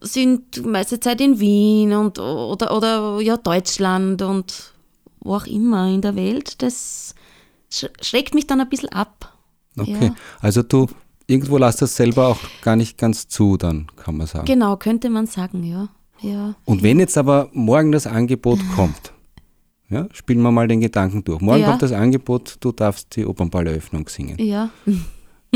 sind 0.00 0.64
meiste 0.66 1.00
Zeit 1.00 1.20
in 1.20 1.38
Wien 1.40 1.92
und 1.92 2.18
oder, 2.18 2.76
oder 2.76 3.20
ja, 3.20 3.36
Deutschland 3.36 4.22
und 4.22 4.72
wo 5.20 5.34
auch 5.36 5.46
immer 5.46 5.88
in 5.88 6.00
der 6.00 6.16
Welt. 6.16 6.62
Das 6.62 7.14
sch- 7.70 7.90
schreckt 8.02 8.34
mich 8.34 8.46
dann 8.46 8.60
ein 8.60 8.68
bisschen 8.68 8.88
ab. 8.90 9.36
Okay. 9.78 9.96
Ja. 10.06 10.14
Also 10.40 10.62
du, 10.62 10.86
irgendwo 11.26 11.58
lässt 11.58 11.82
das 11.82 11.94
selber 11.96 12.28
auch 12.28 12.38
gar 12.62 12.76
nicht 12.76 12.98
ganz 12.98 13.28
zu, 13.28 13.56
dann 13.56 13.86
kann 13.96 14.16
man 14.16 14.26
sagen. 14.26 14.46
Genau, 14.46 14.76
könnte 14.76 15.10
man 15.10 15.26
sagen, 15.26 15.62
ja. 15.64 15.88
Ja. 16.22 16.54
Und 16.64 16.82
wenn 16.82 16.98
jetzt 16.98 17.16
aber 17.16 17.48
morgen 17.52 17.92
das 17.92 18.06
Angebot 18.06 18.58
kommt, 18.76 19.12
ja, 19.88 20.06
spielen 20.12 20.40
wir 20.42 20.52
mal 20.52 20.68
den 20.68 20.80
Gedanken 20.80 21.24
durch. 21.24 21.40
Morgen 21.40 21.60
Ja. 21.62 21.68
kommt 21.70 21.82
das 21.82 21.92
Angebot, 21.92 22.56
du 22.60 22.72
darfst 22.72 23.16
die 23.16 23.26
Opernballeröffnung 23.26 24.08
singen. 24.08 24.36
Ja. 24.38 24.70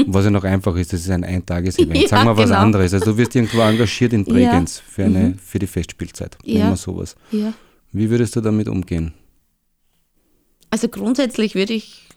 Was 0.07 0.25
ja 0.25 0.31
noch 0.31 0.43
einfach 0.45 0.75
ist, 0.77 0.93
das 0.93 1.01
ist 1.03 1.11
ein 1.11 1.23
Eintages-Event. 1.25 1.97
Ja, 2.03 2.09
Sagen 2.09 2.27
wir 2.29 2.37
was 2.37 2.47
genau. 2.47 2.59
anderes. 2.59 2.93
Also 2.95 3.13
du 3.13 3.17
wirst 3.17 3.35
irgendwo 3.37 3.61
engagiert 3.61 4.13
in 4.13 4.25
Bregenz 4.25 4.79
für, 4.81 5.05
eine, 5.05 5.35
für 5.37 5.59
die 5.61 5.67
Festspielzeit. 5.69 6.37
Nehmen 6.45 6.59
Ja. 6.59 6.69
wir 6.71 6.77
sowas. 6.77 7.15
ja. 7.31 7.53
Wie 7.93 8.11
würdest 8.11 8.35
du 8.35 8.41
damit 8.41 8.67
umgehen? 8.69 9.15
Also 10.71 10.89
grundsätzlich 10.89 11.55
würde 11.55 11.75
ich, 11.75 12.09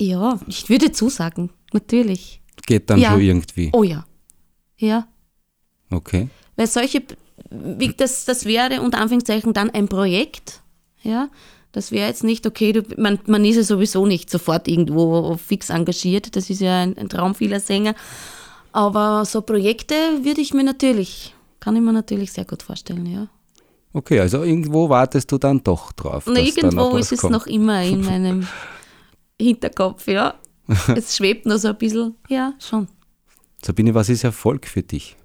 ja, 0.00 0.38
ich 0.46 0.68
würde 0.68 0.92
zusagen, 0.92 1.50
natürlich. 1.72 2.40
Geht 2.66 2.88
dann 2.88 3.00
Ja. 3.00 3.10
schon 3.10 3.20
irgendwie. 3.20 3.70
Oh 3.72 3.82
ja. 3.82 4.06
Ja. 4.76 5.08
Okay. 5.90 6.28
Weil 6.54 6.68
solche, 6.68 7.02
wie 7.50 7.88
das, 7.88 8.24
das 8.26 8.44
wäre 8.44 8.80
unter 8.80 8.98
Anführungszeichen 9.00 9.52
dann 9.52 9.70
ein 9.70 9.88
Projekt, 9.88 10.62
ja. 11.02 11.28
Das 11.72 11.90
wäre 11.90 12.06
jetzt 12.06 12.22
nicht, 12.22 12.46
okay, 12.46 12.72
du, 12.72 12.82
man, 12.98 13.18
man 13.26 13.44
ist 13.44 13.56
ja 13.56 13.62
sowieso 13.62 14.04
nicht 14.06 14.28
sofort 14.30 14.68
irgendwo 14.68 15.36
fix 15.36 15.70
engagiert, 15.70 16.36
das 16.36 16.50
ist 16.50 16.60
ja 16.60 16.82
ein, 16.82 16.96
ein 16.98 17.08
Traum 17.08 17.34
vieler 17.34 17.60
Sänger. 17.60 17.94
Aber 18.72 19.24
so 19.24 19.40
Projekte 19.42 19.94
würde 20.22 20.40
ich 20.40 20.52
mir 20.54 20.64
natürlich, 20.64 21.34
kann 21.60 21.74
ich 21.76 21.82
mir 21.82 21.92
natürlich 21.92 22.32
sehr 22.32 22.44
gut 22.44 22.62
vorstellen, 22.62 23.06
ja. 23.06 23.28
Okay, 23.94 24.20
also 24.20 24.42
irgendwo 24.42 24.88
wartest 24.88 25.30
du 25.32 25.38
dann 25.38 25.62
doch 25.62 25.92
drauf. 25.92 26.24
Na, 26.26 26.34
noch 26.34 26.40
irgendwo 26.40 26.96
ist 26.96 27.12
es 27.12 27.20
kommt. 27.20 27.32
noch 27.32 27.46
immer 27.46 27.82
in 27.82 28.00
meinem 28.04 28.46
Hinterkopf, 29.40 30.06
ja. 30.08 30.34
Es 30.94 31.16
schwebt 31.16 31.44
nur 31.46 31.58
so 31.58 31.68
ein 31.68 31.76
bisschen, 31.76 32.14
ja, 32.28 32.54
schon. 32.58 32.88
Sabine, 33.62 33.94
was 33.94 34.08
ist 34.08 34.24
Erfolg 34.24 34.66
für 34.66 34.82
dich? 34.82 35.16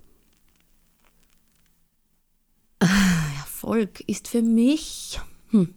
Erfolg 2.80 4.02
ist 4.08 4.28
für 4.28 4.42
mich, 4.42 5.20
hm, 5.50 5.74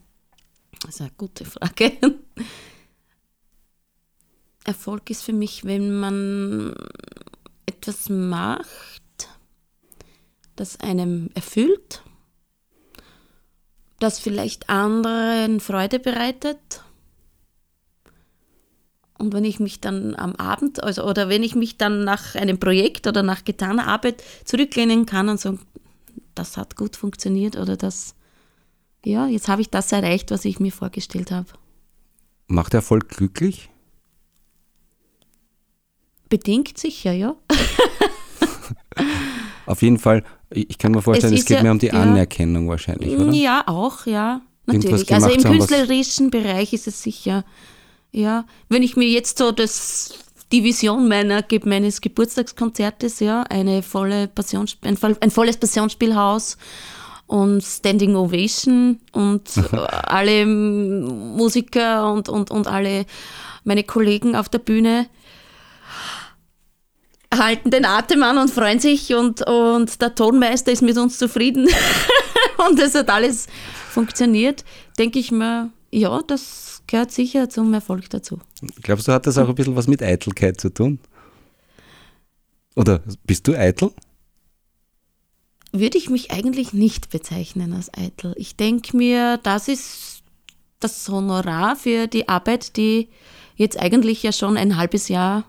das 0.82 0.96
ist 0.96 1.00
eine 1.00 1.10
gute 1.16 1.44
Frage. 1.44 1.92
Erfolg 4.64 5.10
ist 5.10 5.22
für 5.22 5.32
mich, 5.32 5.64
wenn 5.64 5.99
man 5.99 6.75
etwas 7.66 8.08
macht, 8.08 9.02
das 10.56 10.78
einem 10.80 11.30
erfüllt, 11.34 12.02
das 13.99 14.18
vielleicht 14.18 14.68
anderen 14.68 15.60
Freude 15.60 15.99
bereitet. 15.99 16.82
Und 19.18 19.34
wenn 19.34 19.44
ich 19.44 19.60
mich 19.60 19.80
dann 19.80 20.14
am 20.14 20.34
Abend, 20.37 20.82
also 20.82 21.04
oder 21.04 21.28
wenn 21.28 21.42
ich 21.42 21.54
mich 21.54 21.76
dann 21.76 22.04
nach 22.04 22.34
einem 22.34 22.58
Projekt 22.58 23.06
oder 23.06 23.22
nach 23.22 23.44
getaner 23.44 23.87
Arbeit 23.87 24.22
zurücklehnen 24.44 25.04
kann 25.04 25.28
und 25.28 25.38
sagen, 25.38 25.60
das 26.34 26.56
hat 26.56 26.76
gut 26.76 26.96
funktioniert 26.96 27.56
oder 27.56 27.76
das, 27.76 28.14
ja, 29.04 29.26
jetzt 29.26 29.49
habe 29.49 29.62
ich 29.62 29.71
das 29.71 29.92
erreicht, 29.92 30.30
was 30.30 30.45
ich 30.45 30.61
mir 30.61 30.73
vorgestellt 30.73 31.30
habe. 31.30 31.49
Macht 32.47 32.75
Erfolg 32.75 33.09
glücklich? 33.09 33.71
Bedingt 36.28 36.78
sicher, 36.78 37.12
ja. 37.12 37.37
Auf 39.66 39.83
jeden 39.83 39.99
Fall, 39.99 40.25
ich 40.50 40.78
kann 40.78 40.92
mir 40.92 41.02
vorstellen, 41.02 41.35
es, 41.35 41.40
ist 41.40 41.47
geht 41.47 41.59
ja- 41.59 41.62
mehr 41.62 41.73
um 41.73 41.78
die 41.78 41.87
ja. 41.87 41.95
Anerkennung 41.95 42.69
wahrscheinlich, 42.69 43.16
oder? 43.16 43.33
Ja, 43.33 43.64
auch, 43.66 44.07
ja. 44.07 44.42
Natürlich. 44.66 45.12
Also 45.12 45.30
im 45.30 45.45
haben, 45.45 45.59
künstlerischen 45.59 46.30
Bereich 46.30 46.73
ist 46.73 46.87
es 46.87 47.02
sicher, 47.02 47.45
ja. 48.12 48.45
Wenn 48.69 48.83
ich 48.83 48.97
mir 48.97 49.09
jetzt 49.09 49.38
so 49.38 49.52
das, 49.52 50.14
die 50.52 50.62
Vision 50.62 51.09
meiner, 51.09 51.45
meines 51.64 52.00
Geburtstagskonzertes, 52.00 53.21
ja, 53.21 53.42
eine 53.45 53.83
volle 53.83 54.28
Passions, 54.28 54.76
ein, 54.83 54.99
ein 55.21 55.30
volles 55.30 55.57
Passionsspielhaus 55.57 56.57
und 57.30 57.62
Standing 57.62 58.16
Ovation 58.16 58.99
und 59.12 59.56
äh, 59.56 59.76
alle 59.76 60.44
Musiker 60.46 62.12
und, 62.12 62.28
und, 62.28 62.50
und 62.50 62.66
alle 62.66 63.06
meine 63.62 63.84
Kollegen 63.84 64.34
auf 64.34 64.49
der 64.49 64.58
Bühne. 64.58 65.06
halten 67.32 67.70
den 67.70 67.84
Atem 67.84 68.25
an 68.25 68.37
und 68.37 68.50
freuen 68.50 68.80
sich 68.80 69.14
und, 69.14 69.46
und 69.46 70.02
der 70.02 70.16
Tonmeister 70.16 70.72
ist 70.72 70.82
mit 70.82 70.99
uns 70.99 71.18
zufrieden 71.18 71.68
und 72.68 72.80
es 72.80 72.96
hat 72.96 73.08
alles 73.08 73.46
funktioniert, 73.90 74.64
denke 74.99 75.20
ich 75.20 75.30
mir, 75.30 75.70
ja, 75.92 76.20
das 76.26 76.82
gehört 76.88 77.12
sicher 77.12 77.49
zum 77.49 77.72
Erfolg 77.72 78.10
dazu. 78.10 78.40
Glaubst 78.82 79.06
du, 79.06 79.12
hat 79.12 79.28
das 79.28 79.38
auch 79.38 79.49
ein 79.49 79.54
bisschen 79.54 79.76
was 79.76 79.87
mit 79.87 80.02
Eitelkeit 80.02 80.60
zu 80.60 80.70
tun? 80.70 80.99
Oder 82.75 83.00
bist 83.25 83.46
du 83.46 83.54
eitel? 83.54 83.92
Würde 85.72 85.98
ich 85.98 86.10
mich 86.10 86.30
eigentlich 86.32 86.72
nicht 86.72 87.10
bezeichnen 87.10 87.72
als 87.72 87.92
eitel. 87.94 88.34
Ich 88.36 88.56
denke 88.56 88.96
mir, 88.96 89.38
das 89.42 89.68
ist 89.68 90.22
das 90.80 91.08
Honorar 91.08 91.76
für 91.76 92.06
die 92.06 92.28
Arbeit, 92.28 92.76
die 92.76 93.08
jetzt 93.56 93.78
eigentlich 93.78 94.22
ja 94.22 94.32
schon 94.32 94.56
ein 94.56 94.76
halbes 94.76 95.08
Jahr 95.08 95.44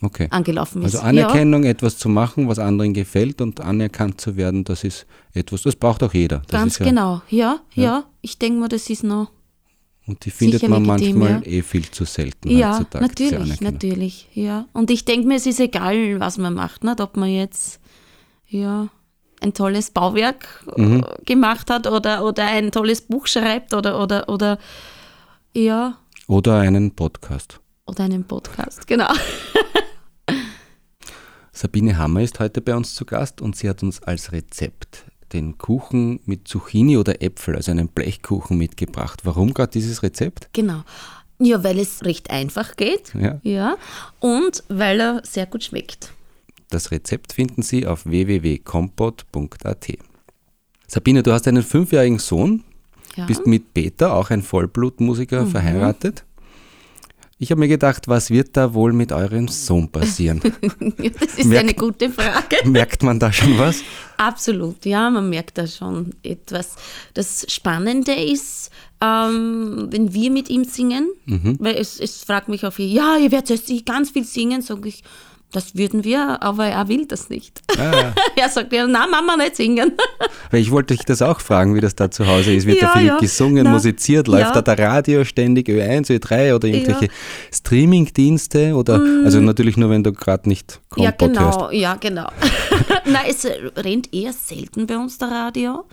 Okay. 0.00 0.28
angelaufen 0.30 0.82
ist. 0.82 0.94
Also 0.94 1.06
Anerkennung, 1.06 1.64
etwas 1.64 1.98
zu 1.98 2.08
machen, 2.08 2.48
was 2.48 2.58
anderen 2.58 2.94
gefällt 2.94 3.40
und 3.40 3.60
anerkannt 3.60 4.20
zu 4.20 4.36
werden, 4.36 4.62
das 4.64 4.84
ist 4.84 5.06
etwas, 5.34 5.62
das 5.62 5.74
braucht 5.74 6.02
auch 6.04 6.14
jeder. 6.14 6.38
Das 6.46 6.60
Ganz 6.60 6.78
ja, 6.78 6.86
genau, 6.86 7.22
ja, 7.28 7.60
ja, 7.74 7.82
Ja. 7.82 8.04
Ich 8.20 8.38
denke 8.38 8.60
mal, 8.60 8.68
das 8.68 8.88
ist 8.90 9.02
noch. 9.02 9.30
Und 10.06 10.24
die 10.24 10.30
findet 10.30 10.66
man 10.68 10.84
legitim, 10.84 11.18
manchmal 11.18 11.42
ja. 11.44 11.58
eh 11.58 11.62
viel 11.62 11.90
zu 11.90 12.04
selten 12.04 12.48
Ja, 12.48 12.78
heutzutage. 12.78 13.04
natürlich, 13.04 13.60
natürlich, 13.60 14.28
ja. 14.32 14.66
Und 14.72 14.90
ich 14.90 15.04
denke 15.04 15.26
mir, 15.28 15.34
es 15.36 15.46
ist 15.46 15.60
egal, 15.60 16.18
was 16.20 16.38
man 16.38 16.54
macht, 16.54 16.82
nicht? 16.84 17.00
ob 17.00 17.16
man 17.16 17.28
jetzt 17.28 17.80
ja 18.48 18.88
ein 19.40 19.54
tolles 19.54 19.90
Bauwerk 19.90 20.64
Mhm. 20.76 21.04
äh, 21.04 21.24
gemacht 21.24 21.70
hat 21.70 21.86
oder, 21.86 22.24
oder 22.24 22.46
ein 22.46 22.70
tolles 22.72 23.00
Buch 23.02 23.26
schreibt 23.26 23.72
oder, 23.74 24.00
oder, 24.02 24.28
oder 24.28 24.58
ja, 25.54 25.96
Oder 26.26 26.58
einen 26.58 26.90
Podcast. 26.94 27.60
oder 27.86 28.04
einen 28.04 28.24
Podcast, 28.24 28.86
genau. 28.86 29.08
Sabine 31.52 31.96
Hammer 31.98 32.22
ist 32.22 32.38
heute 32.38 32.60
bei 32.60 32.74
uns 32.76 32.94
zu 32.94 33.04
Gast 33.04 33.40
und 33.40 33.56
sie 33.56 33.68
hat 33.68 33.82
uns 33.82 34.02
als 34.02 34.30
Rezept 34.32 35.04
den 35.32 35.58
Kuchen 35.58 36.20
mit 36.24 36.46
Zucchini 36.48 36.96
oder 36.96 37.20
Äpfel, 37.22 37.56
also 37.56 37.70
einen 37.72 37.88
Blechkuchen 37.88 38.56
mitgebracht. 38.56 39.20
Warum 39.24 39.52
gerade 39.52 39.72
dieses 39.72 40.02
Rezept? 40.02 40.48
Genau. 40.52 40.82
Ja, 41.40 41.62
weil 41.64 41.78
es 41.78 42.04
recht 42.04 42.30
einfach 42.30 42.76
geht. 42.76 43.12
Ja. 43.14 43.38
Ja. 43.42 43.76
Und 44.20 44.64
weil 44.68 45.00
er 45.00 45.20
sehr 45.24 45.46
gut 45.46 45.64
schmeckt. 45.64 46.12
Das 46.70 46.90
Rezept 46.90 47.32
finden 47.32 47.62
Sie 47.62 47.86
auf 47.86 48.04
www.kompot.at. 48.06 49.86
Sabine, 50.86 51.22
du 51.22 51.32
hast 51.32 51.46
einen 51.48 51.62
fünfjährigen 51.62 52.18
Sohn, 52.18 52.62
Ja. 53.16 53.26
bist 53.26 53.46
mit 53.46 53.72
Peter, 53.74 54.14
auch 54.14 54.30
ein 54.30 54.42
Vollblutmusiker, 54.42 55.44
Mhm. 55.44 55.50
verheiratet. 55.50 56.24
Ich 57.40 57.52
habe 57.52 57.60
mir 57.60 57.68
gedacht, 57.68 58.08
was 58.08 58.30
wird 58.30 58.56
da 58.56 58.74
wohl 58.74 58.92
mit 58.92 59.12
eurem 59.12 59.46
Sohn 59.48 59.88
passieren? 59.90 60.40
Ja, 60.98 61.10
das 61.10 61.34
ist 61.38 61.44
Merkt- 61.46 61.62
eine 61.68 61.74
gute 61.74 62.10
Frage. 62.10 62.56
Merkt 62.64 63.02
man 63.04 63.18
da 63.20 63.32
schon 63.32 63.56
was? 63.58 63.82
Absolut, 64.16 64.84
ja, 64.84 65.08
man 65.08 65.30
merkt 65.30 65.56
da 65.56 65.66
schon 65.68 66.10
etwas. 66.24 66.74
Das 67.14 67.46
Spannende 67.48 68.12
ist, 68.12 68.70
ähm, 69.00 69.86
wenn 69.90 70.12
wir 70.12 70.30
mit 70.32 70.50
ihm 70.50 70.64
singen, 70.64 71.08
weil 71.60 71.76
es, 71.76 72.00
es 72.00 72.24
fragt 72.24 72.48
mich 72.48 72.66
auf, 72.66 72.78
ja, 72.80 73.16
ihr 73.16 73.30
werdet 73.30 73.50
jetzt 73.50 73.86
ganz 73.86 74.10
viel 74.10 74.24
singen, 74.24 74.60
sage 74.62 74.88
ich, 74.88 75.04
das 75.52 75.74
würden 75.76 76.04
wir, 76.04 76.42
aber 76.42 76.66
er 76.66 76.88
will 76.88 77.06
das 77.06 77.30
nicht. 77.30 77.62
Ah, 77.78 78.12
er 78.36 78.48
sagt 78.50 78.72
ja, 78.72 78.86
na 78.86 79.06
Mama, 79.06 79.36
nicht 79.36 79.56
singen. 79.56 79.92
weil 80.50 80.60
ich 80.60 80.70
wollte 80.70 80.94
dich 80.94 81.06
das 81.06 81.22
auch 81.22 81.40
fragen, 81.40 81.74
wie 81.74 81.80
das 81.80 81.94
da 81.94 82.10
zu 82.10 82.26
Hause 82.26 82.52
ist. 82.52 82.66
Wird 82.66 82.82
da 82.82 82.86
Ja, 82.88 82.92
viel 82.98 83.06
ja. 83.06 83.18
gesungen, 83.18 83.64
Na, 83.64 83.70
musiziert? 83.70 84.28
Läuft 84.28 84.54
ja. 84.54 84.60
da 84.62 84.74
der 84.74 84.86
Radio 84.86 85.24
ständig, 85.24 85.68
Ö1, 85.68 86.10
Ö3 86.10 86.54
oder 86.54 86.68
irgendwelche 86.68 87.06
Ja. 87.06 87.10
Mm. 87.10 87.54
Streamingdienste? 87.54 88.74
Oder, 88.74 89.00
also 89.24 89.40
natürlich 89.40 89.76
nur, 89.76 89.90
wenn 89.90 90.04
du 90.04 90.12
gerade 90.12 90.48
nicht 90.48 90.80
ja, 90.96 91.12
Kompott 91.12 91.40
hörst. 91.40 91.58
genau, 91.58 91.70
ja, 91.70 91.94
genau. 91.94 92.28
Nein, 93.06 93.24
es 93.28 93.46
rennt 93.76 94.12
eher 94.12 94.32
selten 94.32 94.86
bei 94.86 94.96
uns 94.98 95.18
der 95.18 95.28
Radio. 95.30 95.84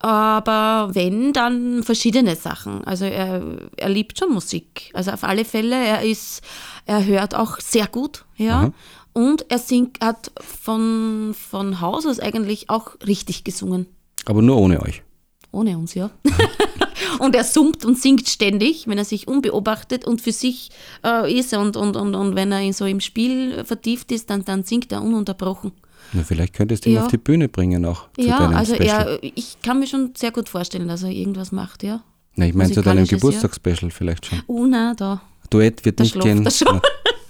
Aber 0.00 0.94
wenn, 0.94 1.32
dann 1.32 1.82
verschiedene 1.82 2.36
Sachen. 2.36 2.84
Also 2.84 3.04
er, 3.04 3.42
er 3.76 3.88
liebt 3.88 4.18
schon 4.18 4.32
Musik. 4.32 4.90
Also 4.94 5.10
auf 5.10 5.24
alle 5.24 5.44
Fälle, 5.44 5.74
er 5.74 6.02
ist, 6.02 6.42
er 6.86 7.04
hört 7.04 7.34
auch 7.34 7.58
sehr 7.58 7.88
gut, 7.88 8.24
ja. 8.36 8.72
Und 9.12 9.46
er 9.50 9.58
singt, 9.58 9.98
hat 10.00 10.30
von, 10.40 11.34
von 11.34 11.80
Haus 11.80 12.06
aus 12.06 12.20
eigentlich 12.20 12.70
auch 12.70 12.94
richtig 13.04 13.42
gesungen. 13.42 13.86
Aber 14.26 14.42
nur 14.42 14.58
ohne 14.58 14.80
euch. 14.80 15.02
Ohne 15.50 15.76
uns, 15.76 15.94
ja. 15.94 16.10
und 17.18 17.34
er 17.34 17.44
summt 17.44 17.84
und 17.84 17.98
singt 17.98 18.28
ständig, 18.28 18.86
wenn 18.86 18.98
er 18.98 19.04
sich 19.04 19.28
unbeobachtet 19.28 20.04
und 20.04 20.20
für 20.20 20.32
sich 20.32 20.70
äh, 21.04 21.32
ist 21.38 21.52
und, 21.54 21.76
und, 21.76 21.96
und, 21.96 22.14
und 22.14 22.34
wenn 22.36 22.52
er 22.52 22.72
so 22.72 22.84
im 22.86 23.00
Spiel 23.00 23.64
vertieft 23.64 24.12
ist, 24.12 24.30
dann, 24.30 24.44
dann 24.44 24.64
singt 24.64 24.92
er 24.92 25.02
ununterbrochen. 25.02 25.72
Na, 26.12 26.22
vielleicht 26.22 26.54
könntest 26.54 26.84
du 26.86 26.90
ihn 26.90 26.96
Ja. 26.96 27.02
auf 27.04 27.10
die 27.10 27.18
Bühne 27.18 27.48
bringen 27.48 27.84
auch 27.84 28.08
zu 28.18 28.22
ja, 28.26 28.38
deinem 28.38 28.56
also 28.56 28.74
er, 28.74 29.18
ich 29.22 29.56
kann 29.62 29.78
mir 29.80 29.86
schon 29.86 30.12
sehr 30.16 30.30
gut 30.30 30.48
vorstellen, 30.48 30.88
dass 30.88 31.02
er 31.02 31.10
irgendwas 31.10 31.52
macht, 31.52 31.82
ja. 31.82 32.02
Na, 32.36 32.46
ich 32.46 32.54
meine 32.54 32.72
zu 32.72 32.80
deinem 32.82 33.00
musikalisches, 33.00 33.10
ja. 33.10 33.16
Geburtstagsspecial 33.16 33.90
vielleicht 33.90 34.26
schon. 34.26 34.42
Oh 34.46 34.64
nein, 34.64 34.94
da. 34.96 35.20
Duett 35.50 35.84
wird 35.84 35.98
Da 35.98 36.04
nicht 36.04 36.18
gehen. 36.20 36.46
er 36.46 36.80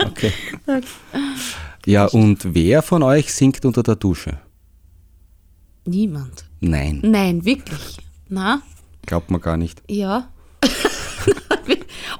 Okay. 0.06 0.32
Ja, 1.86 2.06
und 2.06 2.54
wer 2.54 2.82
von 2.82 3.02
euch 3.02 3.32
singt 3.32 3.64
unter 3.64 3.82
der 3.82 3.96
Dusche? 3.96 4.38
Niemand. 5.84 6.44
Nein, 6.60 7.00
Nein, 7.02 7.44
wirklich. 7.44 7.96
Na, 8.28 8.60
glaubt 9.06 9.30
man 9.30 9.40
gar 9.40 9.56
nicht. 9.56 9.82
ja. 9.88 10.28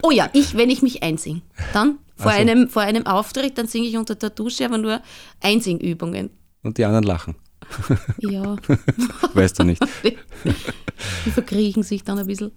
oh 0.03 0.11
ja, 0.11 0.31
ich, 0.33 0.57
wenn 0.57 0.71
ich 0.71 0.83
mich 0.83 1.03
einsing, 1.03 1.43
dann 1.73 1.99
vor, 2.17 2.31
Ach 2.31 2.35
so. 2.35 2.41
einem, 2.41 2.69
vor 2.69 2.83
einem 2.83 3.07
Auftritt, 3.07 3.59
dann 3.59 3.67
singe 3.67 3.89
ich 3.89 3.97
unter 3.97 4.15
der 4.15 4.31
Dusche, 4.31 4.65
aber 4.65 4.79
nur 4.79 5.01
Einsingübungen. 5.41 6.31
Und 6.63 6.79
die 6.79 6.85
anderen 6.85 7.05
lachen. 7.05 7.35
Ja, 8.19 8.57
Weißt 9.35 9.59
du 9.59 9.65
nicht. 9.65 9.83
die 10.05 11.31
verkriechen 11.31 11.83
sich 11.83 12.03
dann 12.05 12.19
ein 12.19 12.27
bisschen. 12.27 12.53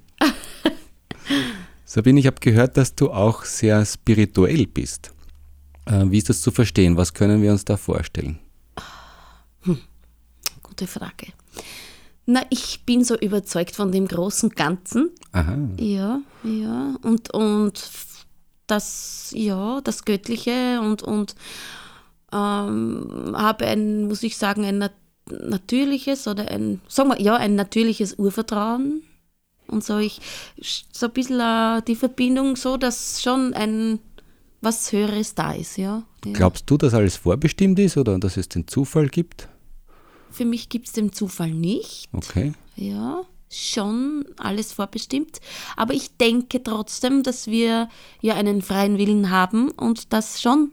Sabine, 1.85 2.19
ich 2.19 2.27
habe 2.27 2.39
gehört, 2.39 2.77
dass 2.77 2.95
du 2.95 3.11
auch 3.11 3.43
sehr 3.43 3.85
spirituell 3.85 4.65
bist. 4.67 5.11
Äh, 5.85 6.05
wie 6.09 6.17
ist 6.17 6.29
das 6.29 6.41
zu 6.41 6.51
verstehen? 6.51 6.95
Was 6.95 7.13
können 7.13 7.41
wir 7.41 7.51
uns 7.51 7.65
da 7.65 7.75
vorstellen? 7.75 8.39
Gute 10.63 10.87
Frage. 10.87 11.27
Na, 12.25 12.43
ich 12.49 12.85
bin 12.85 13.03
so 13.03 13.17
überzeugt 13.17 13.75
von 13.75 13.91
dem 13.91 14.07
großen 14.07 14.49
Ganzen. 14.51 15.09
Aha. 15.31 15.57
Ja, 15.77 16.21
ja. 16.43 16.95
Und, 17.01 17.33
und 17.33 17.89
das, 18.67 19.33
ja, 19.35 19.81
das 19.81 20.05
Göttliche 20.05 20.79
und, 20.81 21.03
und 21.03 21.35
ähm, 22.31 23.33
habe 23.35 23.65
ein, 23.65 24.07
muss 24.07 24.23
ich 24.23 24.37
sagen, 24.37 24.65
ein 24.65 24.77
nat 24.77 24.93
natürliches 25.29 26.27
oder 26.27 26.49
ein, 26.49 26.81
sagen 26.87 27.09
wir, 27.09 27.21
ja, 27.21 27.35
ein 27.37 27.55
natürliches 27.55 28.15
Urvertrauen. 28.15 29.03
Und 29.67 29.83
so 29.83 29.97
ich, 29.97 30.19
so 30.91 31.05
ein 31.05 31.13
bisschen 31.13 31.39
äh, 31.39 31.81
die 31.83 31.95
Verbindung 31.95 32.57
so, 32.57 32.75
dass 32.75 33.21
schon 33.21 33.53
ein 33.53 33.99
was 34.61 34.91
Höheres 34.91 35.33
da 35.33 35.53
ist, 35.53 35.77
ja. 35.77 36.03
ja. 36.25 36.33
Glaubst 36.33 36.69
du, 36.69 36.77
dass 36.77 36.93
alles 36.93 37.15
vorbestimmt 37.15 37.79
ist 37.79 37.97
oder 37.97 38.19
dass 38.19 38.37
es 38.37 38.47
den 38.47 38.67
Zufall 38.67 39.07
gibt? 39.07 39.47
Für 40.31 40.45
mich 40.45 40.69
gibt 40.69 40.87
es 40.87 40.93
den 40.93 41.11
Zufall 41.11 41.51
nicht. 41.51 42.07
Okay. 42.13 42.53
Ja, 42.75 43.21
schon 43.49 44.25
alles 44.37 44.71
vorbestimmt. 44.73 45.39
Aber 45.75 45.93
ich 45.93 46.17
denke 46.17 46.63
trotzdem, 46.63 47.23
dass 47.23 47.47
wir 47.47 47.89
ja 48.21 48.35
einen 48.35 48.61
freien 48.61 48.97
Willen 48.97 49.29
haben 49.29 49.71
und 49.71 50.13
das 50.13 50.41
schon 50.41 50.71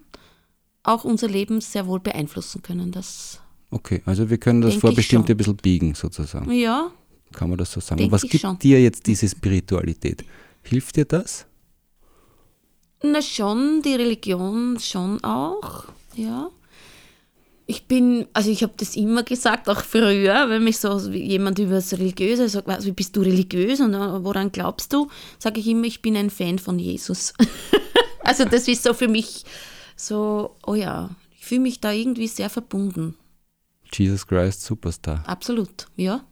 auch 0.84 1.04
unser 1.04 1.28
Leben 1.28 1.60
sehr 1.60 1.86
wohl 1.86 2.00
beeinflussen 2.00 2.62
können. 2.62 2.92
Das, 2.92 3.40
Okay, 3.70 4.00
also 4.06 4.30
wir 4.30 4.38
können 4.38 4.62
das 4.62 4.76
Vorbestimmte 4.76 5.32
ein 5.34 5.36
bisschen 5.36 5.56
biegen 5.56 5.94
sozusagen. 5.94 6.50
ja, 6.52 6.90
Kann 7.32 7.50
man 7.50 7.58
das 7.58 7.72
so 7.72 7.80
sagen? 7.80 7.98
Denk 7.98 8.12
Was 8.12 8.22
gibt 8.22 8.40
schon. 8.40 8.58
dir 8.58 8.80
jetzt 8.80 9.06
diese 9.06 9.28
Spiritualität? 9.28 10.24
Hilft 10.62 10.96
dir 10.96 11.04
das? 11.04 11.44
na 13.02 13.22
schon, 13.22 13.82
die 13.82 13.94
Religion 13.94 14.78
schon 14.80 15.22
auch, 15.22 15.84
ja. 16.16 16.48
Ich 17.70 17.85
bin, 17.87 18.26
also 18.33 18.50
ich 18.50 18.62
habe 18.62 18.72
das 18.78 18.96
immer 18.96 19.22
gesagt, 19.24 19.68
auch 19.68 19.83
früher, 19.83 20.48
wenn 20.48 20.64
mich 20.64 20.78
so 20.78 20.98
jemand 21.11 21.59
über 21.59 21.74
das 21.74 21.92
Religiöse 21.92 22.48
sagt, 22.48 22.66
wie 22.87 22.92
bist 22.92 23.14
du 23.14 23.20
religiös 23.20 23.81
und 23.81 23.92
äh, 23.92 24.24
woran 24.24 24.50
glaubst 24.50 24.90
du, 24.94 25.09
sage 25.38 25.61
ich 25.61 25.66
immer, 25.66 25.85
ich 25.85 26.00
bin 26.00 26.16
ein 26.16 26.31
Fan 26.31 26.59
von 26.59 26.78
Jesus. 26.78 27.35
also 28.24 28.46
das 28.46 28.68
ist 28.68 28.85
so 28.85 28.94
für 28.94 29.09
mich 29.09 29.44
so, 29.96 30.57
oh 30.66 30.74
ja, 30.74 31.11
ich 31.38 31.44
fühle 31.44 31.61
mich 31.61 31.78
da 31.78 31.92
irgendwie 31.92 32.26
sehr 32.28 32.48
verbunden. 32.48 33.16
Jesus 33.92 34.26
Christ 34.26 34.62
Superstar. 34.62 35.22
Absolut, 35.26 35.88
ja, 35.96 36.22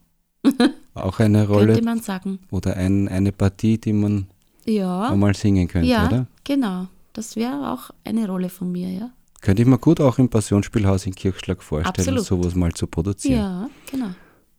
Auch 0.94 1.18
eine 1.18 1.46
Rolle 1.46 1.66
könnte 1.74 1.84
man 1.84 2.00
sagen. 2.00 2.38
oder 2.50 2.76
ein, 2.76 3.08
eine 3.08 3.32
Partie, 3.32 3.76
die 3.78 3.92
man 3.92 4.26
Ja, 4.64 5.10
einmal 5.10 5.34
singen 5.34 5.68
könnte, 5.68 5.88
ja, 5.88 6.06
oder? 6.06 6.26
genau. 6.44 6.86
Das 7.12 7.36
wäre 7.36 7.72
auch 7.72 7.90
eine 8.04 8.26
Rolle 8.26 8.48
von 8.48 8.72
mir, 8.72 8.88
ja. 8.90 9.10
Könnte 9.40 9.62
ich 9.62 9.68
mir 9.68 9.78
gut 9.78 10.00
auch 10.00 10.18
im 10.18 10.28
Passionsspielhaus 10.28 11.06
in 11.06 11.14
Kirchschlag 11.14 11.62
vorstellen, 11.62 12.18
Absolut. 12.18 12.24
sowas 12.24 12.54
mal 12.54 12.72
zu 12.72 12.86
produzieren. 12.86 13.38
Ja, 13.38 13.70
genau. 13.90 14.10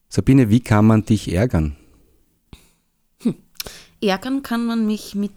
Sabine, 0.10 0.50
wie 0.50 0.60
kann 0.60 0.86
man 0.86 1.04
dich 1.04 1.34
ärgern? 1.34 1.76
Ärgern 4.02 4.44
kann 4.44 4.66
man 4.66 4.86
mich 4.86 5.16
mit 5.16 5.32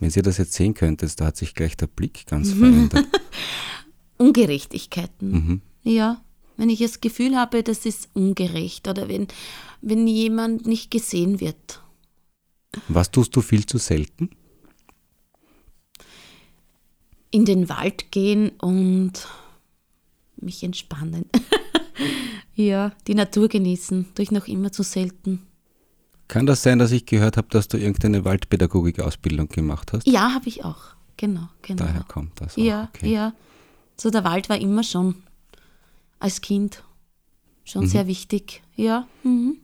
Wenn 0.00 0.10
Sie 0.10 0.22
das 0.22 0.38
jetzt 0.38 0.54
sehen 0.54 0.74
könntet, 0.74 1.20
da 1.20 1.26
hat 1.26 1.36
sich 1.36 1.54
gleich 1.54 1.76
der 1.76 1.86
Blick 1.86 2.26
ganz 2.26 2.52
verändert. 2.52 3.06
Ungerechtigkeiten. 4.16 5.30
Mhm. 5.30 5.60
Ja, 5.82 6.20
wenn 6.56 6.68
ich 6.68 6.80
das 6.80 7.00
Gefühl 7.00 7.36
habe, 7.36 7.62
das 7.62 7.86
ist 7.86 8.08
ungerecht 8.14 8.88
oder 8.88 9.08
wenn, 9.08 9.28
wenn 9.80 10.06
jemand 10.06 10.66
nicht 10.66 10.90
gesehen 10.90 11.40
wird. 11.40 11.82
Was 12.88 13.10
tust 13.10 13.34
du 13.34 13.40
viel 13.40 13.64
zu 13.64 13.78
selten? 13.78 14.30
In 17.30 17.44
den 17.44 17.68
Wald 17.68 18.10
gehen 18.10 18.50
und 18.60 19.28
mich 20.36 20.62
entspannen. 20.64 21.26
ja, 22.54 22.92
die 23.06 23.14
Natur 23.14 23.48
genießen, 23.48 24.06
durch 24.14 24.30
noch 24.30 24.48
immer 24.48 24.72
zu 24.72 24.82
selten. 24.82 25.46
Kann 26.28 26.46
das 26.46 26.62
sein, 26.62 26.78
dass 26.78 26.92
ich 26.92 27.06
gehört 27.06 27.36
habe, 27.36 27.48
dass 27.50 27.68
du 27.68 27.76
irgendeine 27.76 28.24
Waldpädagogik-Ausbildung 28.24 29.48
gemacht 29.48 29.92
hast? 29.92 30.06
Ja, 30.06 30.32
habe 30.32 30.48
ich 30.48 30.64
auch. 30.64 30.94
Genau, 31.16 31.48
genau. 31.62 31.84
Daher 31.84 32.04
kommt 32.04 32.40
das. 32.40 32.54
Auch. 32.54 32.58
Ja, 32.62 32.88
okay. 32.94 33.12
ja. 33.12 33.32
So 33.96 34.10
der 34.10 34.24
Wald 34.24 34.48
war 34.48 34.58
immer 34.58 34.82
schon 34.82 35.16
als 36.18 36.40
Kind 36.40 36.82
schon 37.64 37.86
sehr 37.86 38.06
wichtig. 38.06 38.62
Ja. 38.76 39.06
Mhm. 39.22 39.58